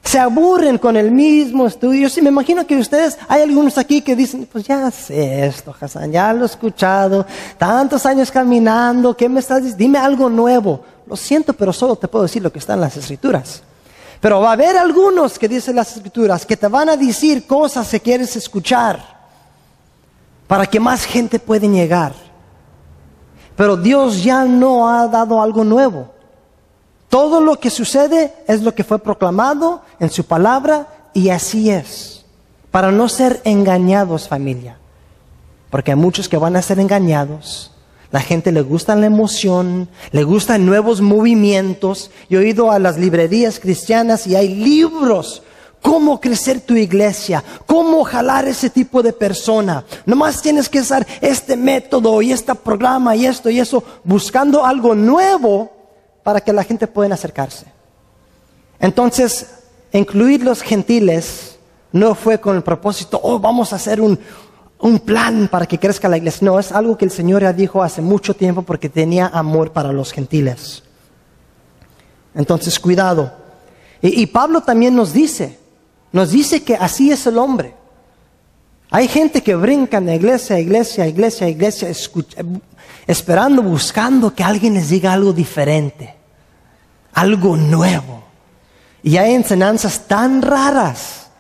[0.03, 2.09] Se aburren con el mismo estudio.
[2.09, 6.11] Sí, me imagino que ustedes, hay algunos aquí que dicen, pues ya sé esto, Hassan,
[6.11, 7.27] ya lo he escuchado,
[7.59, 9.79] tantos años caminando, ¿qué me estás diciendo?
[9.79, 10.83] Dime algo nuevo.
[11.07, 13.63] Lo siento, pero solo te puedo decir lo que está en las escrituras.
[14.21, 17.89] Pero va a haber algunos que dicen las escrituras que te van a decir cosas
[17.89, 19.01] que quieres escuchar
[20.47, 22.13] para que más gente pueda llegar.
[23.57, 26.20] Pero Dios ya no ha dado algo nuevo.
[27.11, 32.25] Todo lo que sucede es lo que fue proclamado en su palabra y así es.
[32.71, 34.79] Para no ser engañados familia.
[35.71, 37.73] Porque hay muchos que van a ser engañados.
[38.13, 42.13] La gente le gusta la emoción, le gustan nuevos movimientos.
[42.29, 45.43] Yo he ido a las librerías cristianas y hay libros
[45.83, 49.85] cómo crecer tu iglesia, cómo jalar ese tipo de persona.
[50.07, 54.95] Nomás tienes que usar este método y este programa y esto y eso, buscando algo
[54.95, 55.80] nuevo
[56.31, 57.67] para que la gente pueda acercarse.
[58.79, 59.49] Entonces,
[59.91, 61.59] incluir los gentiles
[61.91, 64.17] no fue con el propósito, oh, vamos a hacer un,
[64.79, 66.45] un plan para que crezca la iglesia.
[66.45, 69.91] No, es algo que el Señor ya dijo hace mucho tiempo porque tenía amor para
[69.91, 70.85] los gentiles.
[72.33, 73.33] Entonces, cuidado.
[74.01, 75.59] Y, Pablo también nos dice,
[76.13, 77.75] nos dice que así es el hombre.
[78.89, 81.89] Hay gente que brinca de iglesia a iglesia, iglesia, iglesia,
[83.09, 86.20] esperando, buscando que alguien les diga algo diferente,
[87.13, 88.23] algo nuevo.
[89.03, 91.31] Y hay enseñanzas tan raras,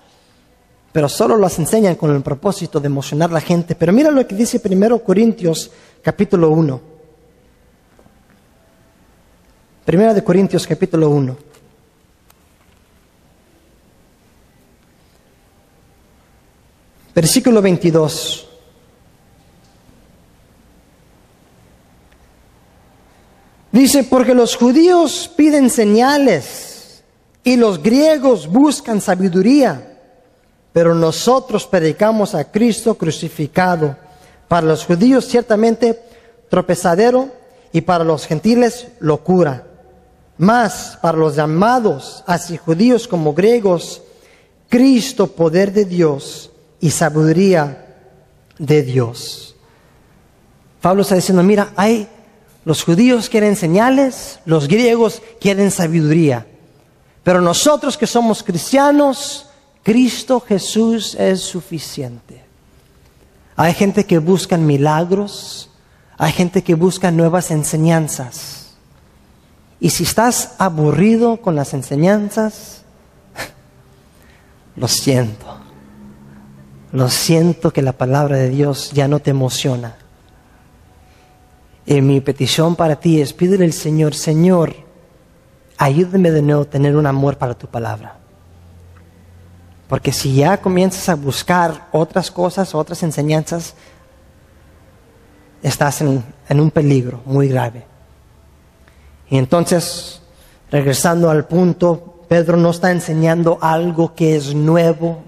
[0.92, 3.74] pero solo las enseñan con el propósito de emocionar a la gente.
[3.74, 5.70] Pero mira lo que dice 1 Corintios
[6.02, 6.80] capítulo 1.
[9.84, 11.36] Primera de Corintios capítulo 1.
[17.14, 18.49] Versículo 22.
[23.72, 27.02] Dice, porque los judíos piden señales
[27.44, 29.98] y los griegos buscan sabiduría,
[30.72, 33.96] pero nosotros predicamos a Cristo crucificado.
[34.48, 36.02] Para los judíos ciertamente
[36.48, 37.30] tropezadero
[37.72, 39.66] y para los gentiles locura.
[40.38, 44.02] Más para los llamados, así judíos como griegos,
[44.68, 47.86] Cristo poder de Dios y sabiduría
[48.58, 49.54] de Dios.
[50.80, 52.08] Pablo está diciendo, mira, hay
[52.64, 56.46] los judíos quieren señales, los griegos quieren sabiduría,
[57.22, 59.46] pero nosotros que somos cristianos,
[59.82, 62.44] Cristo Jesús es suficiente.
[63.56, 65.70] Hay gente que busca milagros,
[66.16, 68.74] hay gente que busca nuevas enseñanzas.
[69.80, 72.82] Y si estás aburrido con las enseñanzas,
[74.76, 75.58] lo siento.
[76.92, 79.96] Lo siento que la palabra de Dios ya no te emociona.
[81.86, 84.74] Mi petición para ti es pídele al Señor, Señor,
[85.76, 88.16] ayúdame de nuevo a tener un amor para tu palabra.
[89.88, 93.74] Porque si ya comienzas a buscar otras cosas, otras enseñanzas,
[95.62, 97.84] estás en, en un peligro muy grave.
[99.28, 100.22] Y entonces,
[100.70, 105.24] regresando al punto, Pedro no está enseñando algo que es nuevo,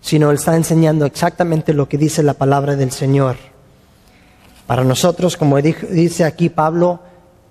[0.00, 3.51] sino Él está enseñando exactamente lo que dice la palabra del Señor.
[4.66, 7.00] Para nosotros, como dice aquí Pablo,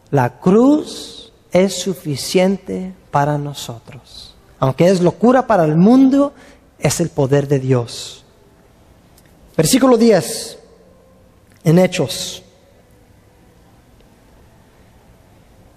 [0.10, 4.36] la cruz es suficiente para nosotros.
[4.60, 6.34] Aunque es locura para el mundo,
[6.80, 8.24] es el poder de Dios.
[9.56, 10.58] Versículo 10,
[11.64, 12.44] en Hechos.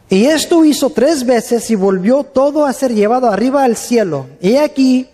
[0.08, 4.26] Y esto hizo tres veces y volvió todo a ser llevado arriba al cielo.
[4.40, 5.08] Y aquí,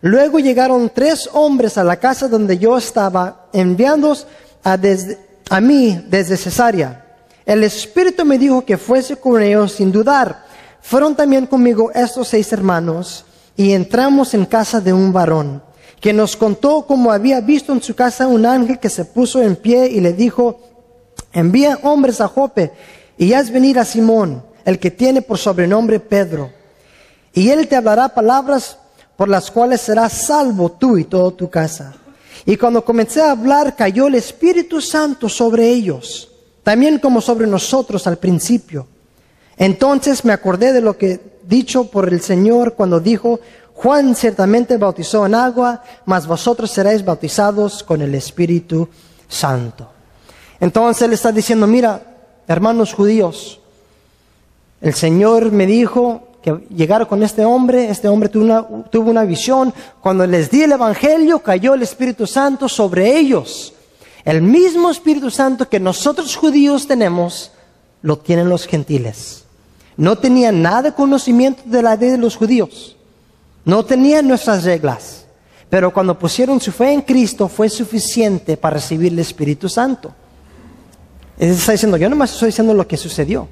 [0.00, 4.26] luego llegaron tres hombres a la casa donde yo estaba, enviándoos
[4.62, 4.76] a,
[5.50, 7.04] a mí desde Cesarea.
[7.44, 10.44] El Espíritu me dijo que fuese con ellos sin dudar.
[10.80, 13.24] Fueron también conmigo estos seis hermanos
[13.56, 15.62] y entramos en casa de un varón
[16.00, 19.56] que nos contó cómo había visto en su casa un ángel que se puso en
[19.56, 20.60] pie y le dijo,
[21.32, 22.72] envía hombres a Jope
[23.16, 26.50] y haz venir a Simón, el que tiene por sobrenombre Pedro.
[27.32, 28.76] Y él te hablará palabras
[29.16, 31.94] por las cuales serás salvo tú y toda tu casa.
[32.46, 36.30] Y cuando comencé a hablar, cayó el Espíritu Santo sobre ellos,
[36.62, 38.86] también como sobre nosotros al principio.
[39.56, 43.40] Entonces me acordé de lo que dicho por el Señor cuando dijo,
[43.74, 48.88] Juan ciertamente bautizó en agua, mas vosotros seréis bautizados con el Espíritu
[49.28, 49.90] Santo.
[50.60, 52.02] Entonces él está diciendo, mira,
[52.46, 53.60] hermanos judíos,
[54.80, 59.24] el Señor me dijo que llegara con este hombre, este hombre tuvo una, tuvo una
[59.24, 59.72] visión,
[60.02, 63.72] cuando les di el Evangelio cayó el Espíritu Santo sobre ellos.
[64.26, 67.50] El mismo Espíritu Santo que nosotros judíos tenemos,
[68.02, 69.44] lo tienen los gentiles.
[69.96, 72.94] No tenían nada de conocimiento de la ley de los judíos.
[73.64, 75.24] No tenían nuestras reglas.
[75.70, 80.12] Pero cuando pusieron su fe en Cristo fue suficiente para recibir el Espíritu Santo.
[81.38, 83.48] Él está diciendo, yo nomás estoy diciendo lo que sucedió.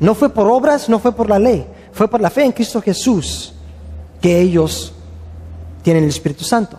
[0.00, 2.80] No fue por obras, no fue por la ley, fue por la fe en Cristo
[2.80, 3.52] Jesús
[4.20, 4.92] que ellos
[5.82, 6.78] tienen el Espíritu Santo.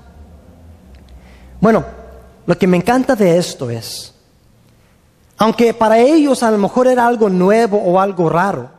[1.61, 1.85] Bueno,
[2.45, 4.13] lo que me encanta de esto es,
[5.37, 8.69] aunque para ellos a lo mejor era algo nuevo o algo raro,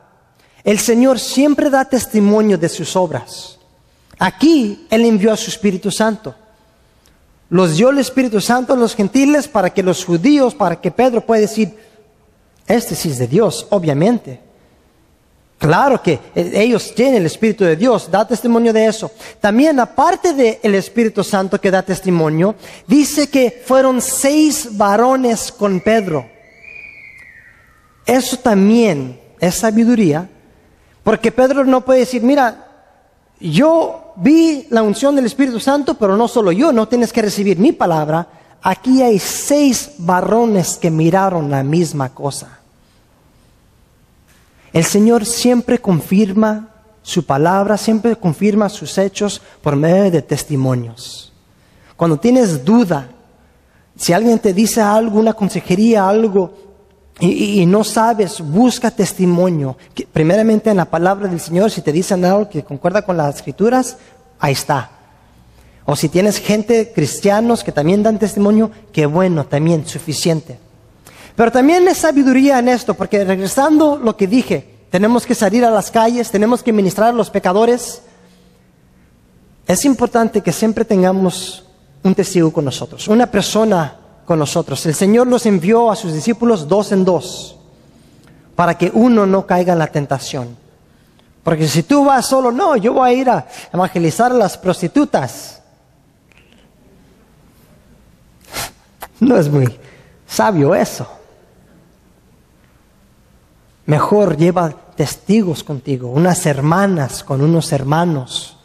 [0.62, 3.58] el Señor siempre da testimonio de sus obras.
[4.18, 6.34] Aquí Él envió a su Espíritu Santo
[7.50, 11.20] los dio el Espíritu Santo a los gentiles para que los judíos, para que Pedro
[11.20, 11.76] pueda decir,
[12.66, 14.40] este es de Dios, obviamente.
[15.60, 19.10] Claro que ellos tienen el Espíritu de Dios, da testimonio de eso.
[19.40, 22.54] También aparte del Espíritu Santo que da testimonio,
[22.86, 26.24] dice que fueron seis varones con Pedro.
[28.06, 30.30] Eso también es sabiduría,
[31.04, 32.66] porque Pedro no puede decir, mira,
[33.38, 37.58] yo vi la unción del Espíritu Santo, pero no solo yo, no tienes que recibir
[37.58, 38.26] mi palabra.
[38.62, 42.59] Aquí hay seis varones que miraron la misma cosa.
[44.72, 46.68] El Señor siempre confirma
[47.02, 51.32] su palabra, siempre confirma sus hechos por medio de testimonios.
[51.96, 53.08] Cuando tienes duda,
[53.96, 56.54] si alguien te dice algo, una consejería, algo,
[57.18, 59.76] y, no sabes, busca testimonio.
[60.10, 63.98] primeramente en la palabra del Señor, si te dicen algo que concuerda con las escrituras,
[64.38, 64.90] ahí está.
[65.84, 70.58] O si tienes gente, cristianos, que también dan testimonio, qué bueno, también suficiente.
[71.40, 75.70] Pero también es sabiduría en esto, porque regresando lo que dije, tenemos que salir a
[75.70, 78.02] las calles, tenemos que ministrar a los pecadores.
[79.66, 81.64] Es importante que siempre tengamos
[82.02, 84.84] un testigo con nosotros, una persona con nosotros.
[84.84, 87.56] El Señor los envió a sus discípulos dos en dos,
[88.54, 90.58] para que uno no caiga en la tentación.
[91.42, 95.56] Porque si tú vas solo, no, yo voy a ir a evangelizar a las prostitutas.
[99.20, 99.78] No es muy
[100.26, 101.19] sabio eso.
[103.86, 108.56] Mejor lleva testigos contigo, unas hermanas con unos hermanos,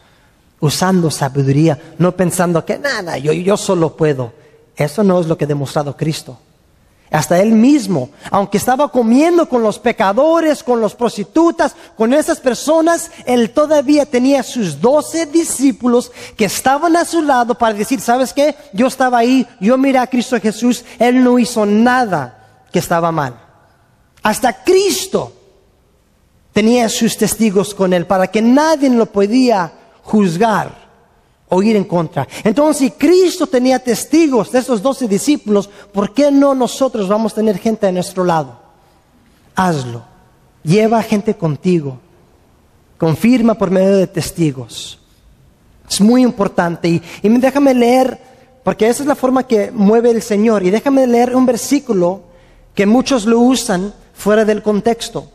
[0.59, 4.33] usando sabiduría, no pensando que nada, yo, yo solo puedo.
[4.75, 6.37] Eso no es lo que ha demostrado Cristo.
[7.11, 13.11] Hasta él mismo, aunque estaba comiendo con los pecadores, con los prostitutas, con esas personas,
[13.25, 18.55] él todavía tenía sus doce discípulos que estaban a su lado para decir, ¿sabes qué?
[18.73, 23.44] Yo estaba ahí, yo miré a Cristo Jesús, él no hizo nada que estaba mal.
[24.25, 25.31] Hasta Cristo
[26.51, 29.71] tenía sus testigos con él para que nadie lo podía
[30.01, 30.73] juzgar
[31.47, 32.27] o ir en contra.
[32.43, 37.35] Entonces, si Cristo tenía testigos de esos doce discípulos, ¿por qué no nosotros vamos a
[37.35, 38.57] tener gente a nuestro lado?
[39.53, 40.01] Hazlo.
[40.63, 41.99] Lleva gente contigo.
[42.97, 44.97] Confirma por medio de testigos.
[45.87, 46.87] Es muy importante.
[46.87, 48.19] Y, y déjame leer,
[48.63, 50.63] porque esa es la forma que mueve el Señor.
[50.63, 52.23] Y déjame leer un versículo
[52.73, 55.31] que muchos lo usan fuera del contexto.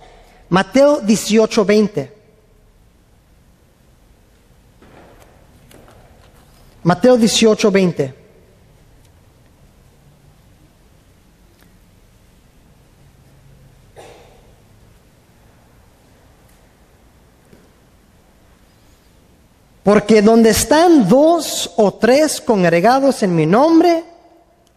[0.49, 2.13] Mateo 18, 20.
[6.83, 8.15] Mateo 18, 20.
[19.83, 24.05] Porque donde están dos o tres congregados en mi nombre,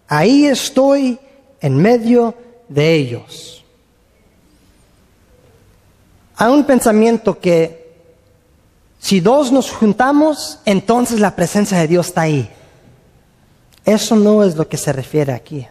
[0.08, 1.20] ahí estoy
[1.62, 2.36] en medio
[2.68, 3.63] de ellos.
[6.36, 7.84] Hay un pensamiento que
[9.00, 12.50] si dos nos juntamos, entonces la presencia de Dios está ahí.
[13.86, 15.68] Eso no es lo que se refiere aquí.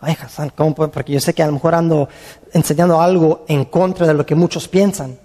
[0.00, 0.74] Ay, Hassan, ¿cómo?
[0.74, 2.08] Porque yo sé que a lo mejor ando
[2.52, 5.18] enseñando algo en contra de lo que muchos piensan.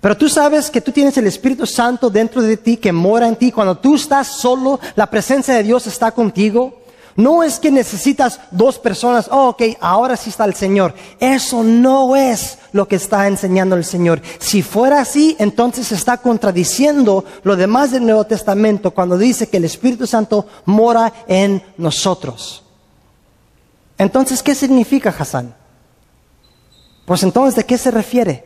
[0.00, 3.36] Pero tú sabes que tú tienes el Espíritu Santo dentro de ti que mora en
[3.36, 3.50] ti.
[3.50, 6.80] Cuando tú estás solo, la presencia de Dios está contigo.
[7.18, 10.94] No es que necesitas dos personas, oh, ok, ahora sí está el Señor.
[11.18, 14.22] Eso no es lo que está enseñando el Señor.
[14.38, 19.64] Si fuera así, entonces está contradiciendo lo demás del Nuevo Testamento cuando dice que el
[19.64, 22.62] Espíritu Santo mora en nosotros.
[23.98, 25.56] Entonces, ¿qué significa Hassan?
[27.04, 28.44] Pues entonces, ¿de qué se refiere?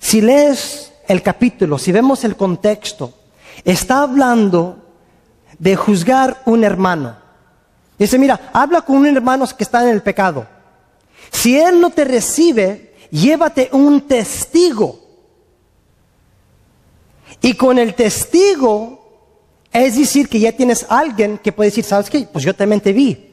[0.00, 3.14] Si lees el capítulo, si vemos el contexto,
[3.64, 4.76] está hablando
[5.60, 7.25] de juzgar un hermano.
[7.98, 10.46] Dice, mira, habla con un hermano que está en el pecado.
[11.30, 15.00] Si él no te recibe, llévate un testigo.
[17.40, 19.28] Y con el testigo,
[19.72, 22.28] es decir, que ya tienes alguien que puede decir, ¿sabes qué?
[22.30, 23.26] Pues yo también te vi.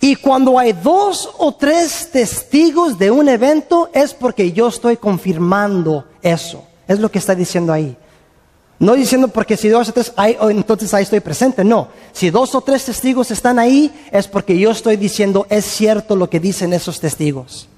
[0.00, 6.06] Y cuando hay dos o tres testigos de un evento, es porque yo estoy confirmando
[6.22, 6.64] eso.
[6.88, 7.96] Es lo que está diciendo ahí.
[8.80, 11.62] No diciendo porque si dos o tres, hay, entonces ahí estoy presente.
[11.62, 11.88] No.
[12.12, 16.30] Si dos o tres testigos están ahí, es porque yo estoy diciendo es cierto lo
[16.30, 17.68] que dicen esos testigos.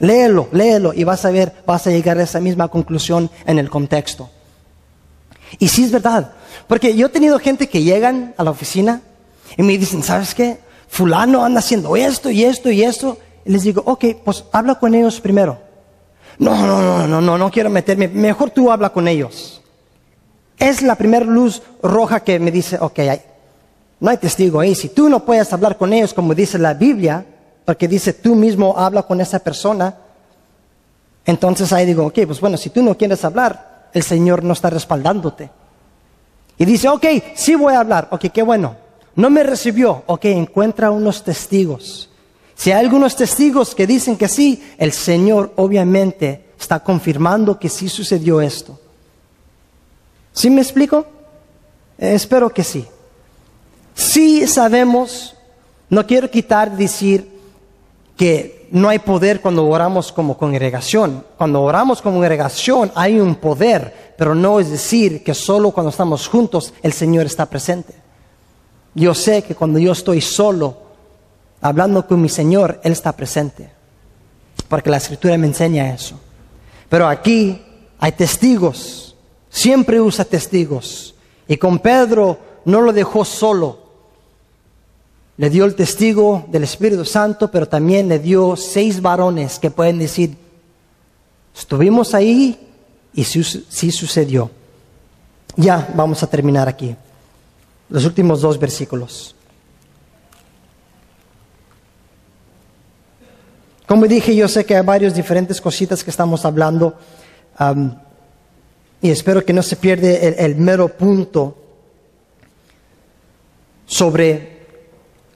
[0.00, 3.68] Léelo, léelo y vas a ver, vas a llegar a esa misma conclusión en el
[3.68, 4.30] contexto.
[5.58, 6.32] Y sí es verdad.
[6.66, 9.02] Porque yo he tenido gente que llegan a la oficina
[9.58, 10.58] y me dicen, ¿sabes qué?
[10.88, 13.18] Fulano anda haciendo esto y esto y esto.
[13.44, 15.58] Y les digo, ok, pues habla con ellos primero.
[16.38, 18.08] No, no, no, no, no, no quiero meterme.
[18.08, 19.60] Mejor tú habla con ellos.
[20.58, 22.98] Es la primera luz roja que me dice, ok,
[24.00, 24.74] no hay testigo ahí.
[24.74, 27.24] Si tú no puedes hablar con ellos como dice la Biblia,
[27.64, 29.94] porque dice tú mismo habla con esa persona,
[31.24, 34.70] entonces ahí digo, ok, pues bueno, si tú no quieres hablar, el Señor no está
[34.70, 35.50] respaldándote.
[36.56, 37.04] Y dice, ok,
[37.34, 38.76] sí voy a hablar, ok, qué bueno.
[39.14, 42.08] No me recibió, ok, encuentra unos testigos.
[42.54, 47.88] Si hay algunos testigos que dicen que sí, el Señor obviamente está confirmando que sí
[47.88, 48.80] sucedió esto.
[50.32, 51.06] ¿Sí me explico?
[51.98, 52.86] Eh, espero que sí.
[53.94, 55.34] Sí sabemos,
[55.90, 57.28] no quiero quitar decir
[58.16, 61.24] que no hay poder cuando oramos como congregación.
[61.36, 66.28] Cuando oramos como congregación hay un poder, pero no es decir que solo cuando estamos
[66.28, 67.94] juntos el Señor está presente.
[68.94, 70.76] Yo sé que cuando yo estoy solo,
[71.60, 73.70] hablando con mi Señor, Él está presente.
[74.68, 76.18] Porque la Escritura me enseña eso.
[76.88, 77.62] Pero aquí
[77.98, 79.07] hay testigos
[79.50, 81.14] Siempre usa testigos.
[81.46, 83.88] Y con Pedro no lo dejó solo.
[85.38, 89.98] Le dio el testigo del Espíritu Santo, pero también le dio seis varones que pueden
[89.98, 90.36] decir,
[91.54, 92.58] estuvimos ahí
[93.14, 94.50] y sí, sucedió.
[95.56, 96.94] Ya vamos a terminar aquí.
[97.88, 99.34] Los últimos dos versículos.
[103.86, 106.94] Como dije, yo sé que hay varias diferentes cositas que estamos hablando.
[109.00, 111.56] Y espero que no se pierda el, mero punto
[113.86, 114.58] sobre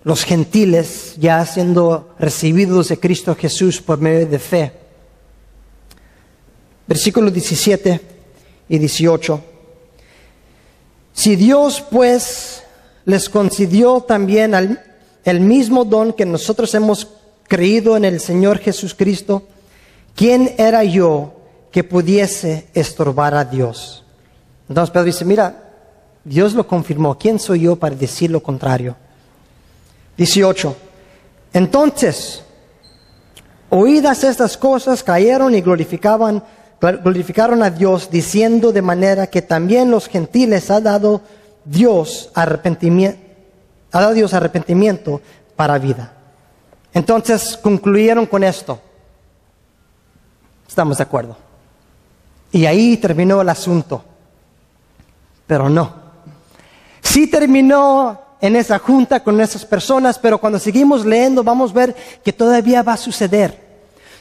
[0.03, 4.73] los gentiles ya siendo recibidos de Cristo Jesús por medio de fe.
[6.89, 8.01] Versículos 17
[8.69, 9.45] y 18.
[11.13, 12.65] Si Dios pues
[13.05, 14.79] les concedió también
[15.25, 17.07] el mismo don que nosotros hemos
[17.47, 19.47] creído en el Señor Jesucristo,
[20.17, 21.42] ¿quién era yo
[21.73, 24.05] que pudiese estorbar a Dios.
[24.69, 25.71] Entonces Pedro dice, mira,
[26.23, 28.95] Dios lo confirmó, ¿quién soy yo para decir lo contrario?
[30.17, 30.77] 18.
[31.55, 32.45] Entonces,
[33.71, 36.45] oídas estas cosas, cayeron y glorificaban,
[36.81, 41.23] glorificaron a Dios, diciendo de manera que también los gentiles ha dado
[41.65, 43.19] Dios arrepentimiento,
[43.93, 45.21] ha dado Dios arrepentimiento
[45.57, 46.13] para vida.
[46.93, 48.79] Entonces concluyeron con esto.
[50.69, 51.52] Estamos de acuerdo.
[52.53, 54.05] Y ahí terminó el asunto.
[55.47, 55.95] Pero no.
[57.01, 61.97] Sí terminó en esa junta con esas personas, pero cuando seguimos leyendo vamos a ver
[62.25, 63.61] que todavía va a suceder.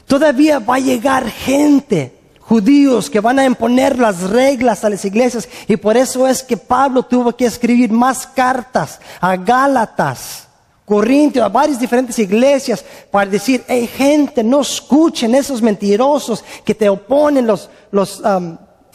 [0.06, 5.48] Todavía va a llegar gente, judíos, que van a imponer las reglas a las iglesias.
[5.68, 10.48] Y por eso es que Pablo tuvo que escribir más cartas a Gálatas
[10.84, 16.88] Corintios, a varias diferentes iglesias para decir, hey gente, no escuchen esos mentirosos que te
[16.88, 18.20] oponen los, los,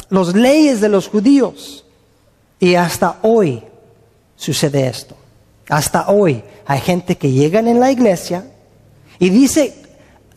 [0.10, 1.86] las leyes de los judíos.
[2.60, 3.64] Y hasta hoy
[4.36, 5.16] sucede esto.
[5.70, 8.46] Hasta hoy hay gente que llegan en la iglesia
[9.20, 9.76] y dice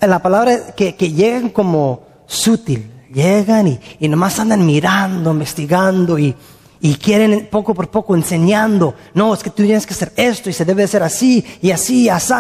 [0.01, 2.91] la palabra que, llegan como sutil.
[3.13, 6.35] Llegan y, y nomás andan mirando, investigando y,
[6.81, 8.95] y quieren poco por poco enseñando.
[9.13, 12.05] No, es que tú tienes que hacer esto y se debe hacer así y así
[12.05, 12.35] y así.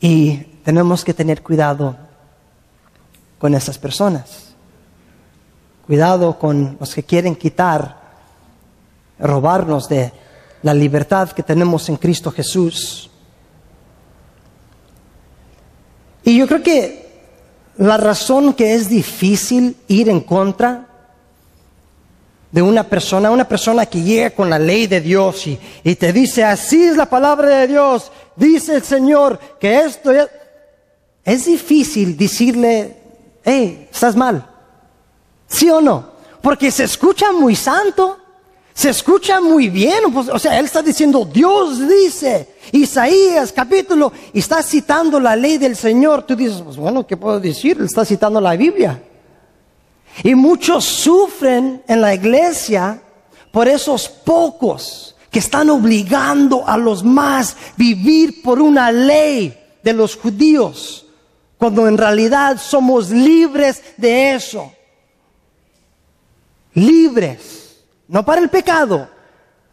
[0.00, 1.96] Y tenemos que tener cuidado
[3.38, 4.54] con esas personas.
[5.86, 7.98] Cuidado con los que quieren quitar,
[9.18, 10.12] robarnos de
[10.62, 13.10] la libertad que tenemos en Cristo Jesús.
[16.22, 17.08] Y yo creo que
[17.78, 20.87] la razón que es difícil ir en contra
[22.50, 26.44] de una persona, una persona que llega con la ley de Dios y, te dice,
[26.44, 30.28] así es la palabra de Dios, dice el Señor que esto es...
[31.28, 32.96] Es difícil decirle,
[33.44, 34.48] hey, estás mal.
[35.46, 36.12] ¿Sí o no?
[36.40, 38.16] Porque se escucha muy santo,
[38.72, 40.04] se escucha muy bien.
[40.10, 45.58] Pues, o sea, él está diciendo, Dios dice, Isaías capítulo, y está citando la ley
[45.58, 46.22] del Señor.
[46.22, 47.78] Tú dices, pues bueno, ¿qué puedo decir?
[47.82, 48.98] Está citando la Biblia.
[50.22, 53.00] Y muchos sufren en la iglesia
[53.52, 60.16] por esos pocos que están obligando a los más vivir por una ley de los
[60.16, 61.06] judíos
[61.58, 64.72] cuando en realidad somos libres de eso.
[66.74, 69.08] Libres, no para el pecado,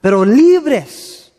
[0.01, 1.31] pero libres.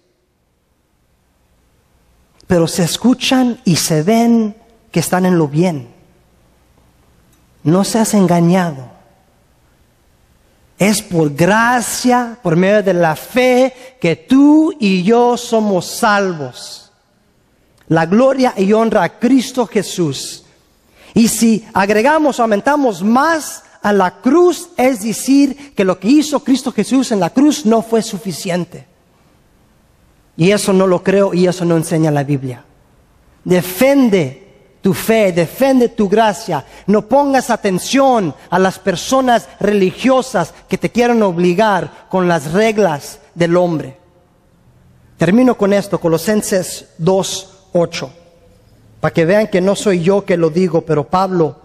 [2.47, 4.57] Pero se escuchan y se ven
[4.93, 5.89] que están en lo bien.
[7.65, 8.96] No seas engañado.
[10.79, 16.87] Es por gracia, por medio de la fe, que tú y yo somos salvos
[17.89, 20.45] la gloria y honra a Cristo Jesús.
[21.15, 26.73] Y si agregamos, aumentamos más a la cruz, es decir, que lo que hizo Cristo
[26.73, 28.87] Jesús en la cruz no fue suficiente.
[30.37, 32.65] Y eso no lo creo y eso no enseña la Biblia.
[33.45, 34.46] Defende
[34.87, 36.65] tu fe, defende tu gracia.
[36.87, 43.57] No pongas atención a las personas religiosas que te quieran obligar con las reglas del
[43.57, 43.99] hombre.
[45.19, 48.11] Termino con esto, Colosenses 2, 8.
[49.01, 51.57] Para que vean que no soy yo que lo digo, pero Pablo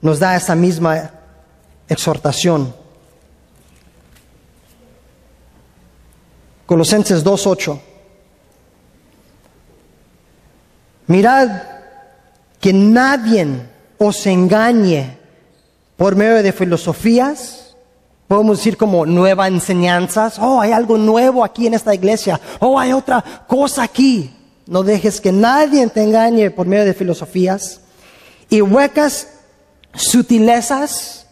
[0.00, 1.12] nos da esa misma
[1.88, 2.74] exhortación.
[6.66, 7.80] Colosenses 2.8.
[11.06, 11.77] Mirad
[12.60, 13.46] que nadie
[13.98, 15.18] os engañe
[15.96, 17.74] por medio de filosofías,
[18.28, 22.92] podemos decir como nuevas enseñanzas, oh, hay algo nuevo aquí en esta iglesia, oh, hay
[22.92, 24.34] otra cosa aquí.
[24.66, 27.80] No dejes que nadie te engañe por medio de filosofías
[28.50, 29.28] y huecas
[29.94, 31.26] sutilezas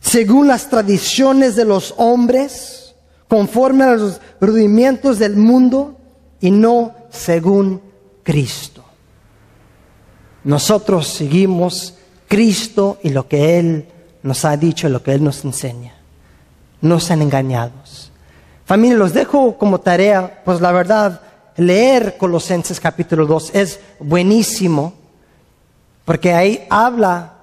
[0.00, 2.94] según las tradiciones de los hombres,
[3.28, 5.96] conforme a los rudimientos del mundo
[6.40, 7.80] y no según
[8.22, 8.81] Cristo.
[10.44, 11.94] Nosotros seguimos
[12.28, 13.88] Cristo y lo que Él
[14.22, 15.94] nos ha dicho, lo que Él nos enseña.
[16.80, 18.10] No sean engañados.
[18.64, 21.20] Familia, los dejo como tarea, pues la verdad,
[21.56, 24.94] leer Colosenses capítulo 2 es buenísimo,
[26.04, 27.34] porque ahí habla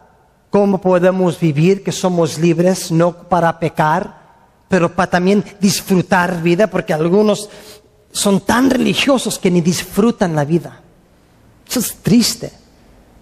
[0.49, 4.19] cómo podemos vivir, que somos libres, no para pecar,
[4.67, 7.49] pero para también disfrutar vida, porque algunos
[8.11, 10.81] son tan religiosos que ni disfrutan la vida.
[11.67, 12.51] Eso es triste.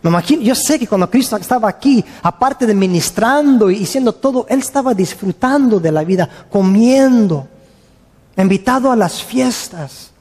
[0.01, 4.45] Me imagino, yo sé que cuando Cristo estaba aquí, aparte de ministrando y haciendo todo,
[4.49, 7.47] Él estaba disfrutando de la vida, comiendo,
[8.37, 10.11] invitado a las fiestas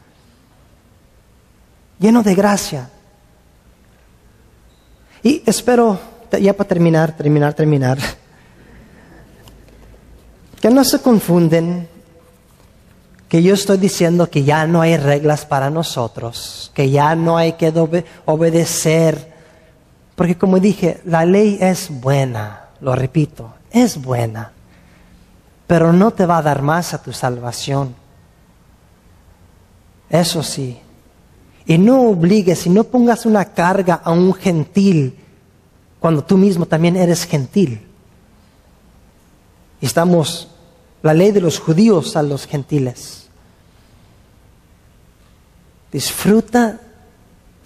[1.99, 2.91] lleno de gracia.
[5.23, 5.99] Y espero,
[6.41, 7.99] ya para terminar, terminar, terminar,
[10.61, 11.89] que no se confunden
[13.29, 17.55] que yo estoy diciendo que ya no hay reglas para nosotros, que ya no hay
[17.55, 17.73] que
[18.25, 19.36] obedecer,
[20.17, 24.53] porque como dije, la ley es buena, lo repito, es buena,
[25.67, 27.95] pero no te va a dar más a tu salvación.
[30.09, 30.81] Eso sí,
[31.67, 35.19] y no obligues y no pongas una carga a un gentil
[36.01, 37.87] cuando tú mismo también eres gentil.
[39.81, 40.49] Estamos,
[41.03, 43.29] la ley de los judíos a los gentiles.
[45.93, 46.81] Disfruta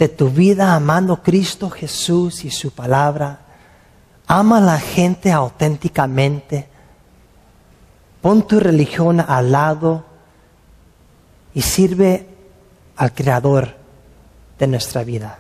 [0.01, 3.40] de tu vida amando a Cristo Jesús y su palabra.
[4.26, 6.66] Ama a la gente auténticamente.
[8.22, 10.07] Pon tu religión al lado
[11.53, 12.26] y sirve
[12.96, 13.76] al Creador
[14.59, 15.38] de nuestra vida.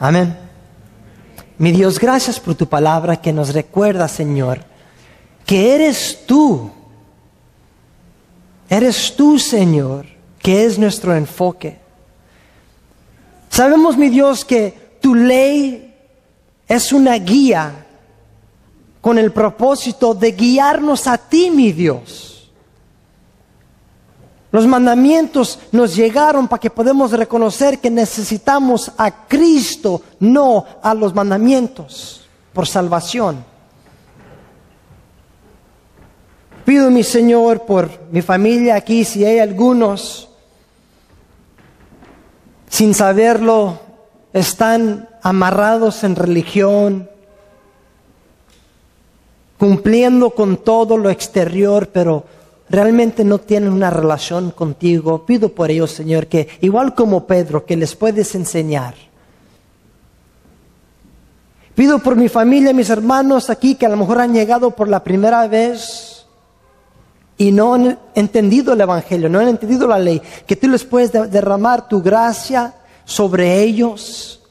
[0.00, 0.36] Amén.
[1.58, 4.64] Mi Dios, gracias por tu palabra que nos recuerda, Señor,
[5.46, 6.72] que eres tú.
[8.68, 10.06] Eres tú, Señor,
[10.40, 11.86] que es nuestro enfoque.
[13.58, 15.92] Sabemos, mi Dios, que tu ley
[16.68, 17.86] es una guía
[19.00, 22.52] con el propósito de guiarnos a ti, mi Dios.
[24.52, 31.12] Los mandamientos nos llegaron para que podamos reconocer que necesitamos a Cristo, no a los
[31.12, 33.44] mandamientos, por salvación.
[36.64, 40.27] Pido, mi Señor, por mi familia aquí, si hay algunos,
[42.68, 43.80] sin saberlo,
[44.32, 47.08] están amarrados en religión,
[49.58, 52.24] cumpliendo con todo lo exterior, pero
[52.70, 55.24] realmente no tienen una relación contigo.
[55.26, 58.94] Pido por ellos, Señor, que igual como Pedro, que les puedes enseñar.
[61.74, 65.02] Pido por mi familia, mis hermanos aquí que a lo mejor han llegado por la
[65.04, 66.17] primera vez
[67.38, 71.12] y no han entendido el Evangelio, no han entendido la ley, que tú les puedes
[71.12, 72.74] derramar tu gracia
[73.04, 74.42] sobre ellos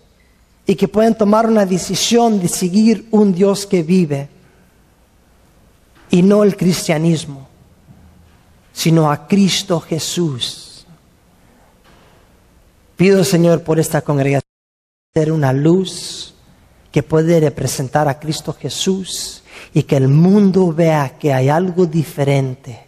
[0.65, 4.29] y que puedan tomar una decisión de seguir un Dios que vive
[6.09, 7.49] y no el cristianismo,
[8.71, 10.85] sino a Cristo Jesús.
[12.95, 14.49] Pido, Señor, por esta congregación,
[15.13, 16.33] ser una luz
[16.91, 22.85] que puede representar a Cristo Jesús y que el mundo vea que hay algo diferente.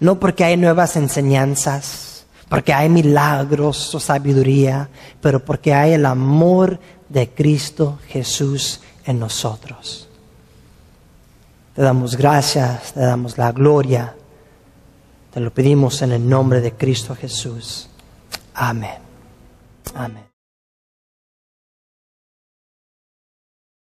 [0.00, 4.88] No porque hay nuevas enseñanzas, porque hay milagros o sabiduría,
[5.20, 6.78] pero porque hay el amor
[7.08, 10.08] de Cristo Jesús en nosotros.
[11.74, 14.14] Te damos gracias, te damos la gloria.
[15.32, 17.88] Te lo pedimos en el nombre de Cristo Jesús.
[18.54, 18.98] Amén.
[19.94, 20.31] Amén.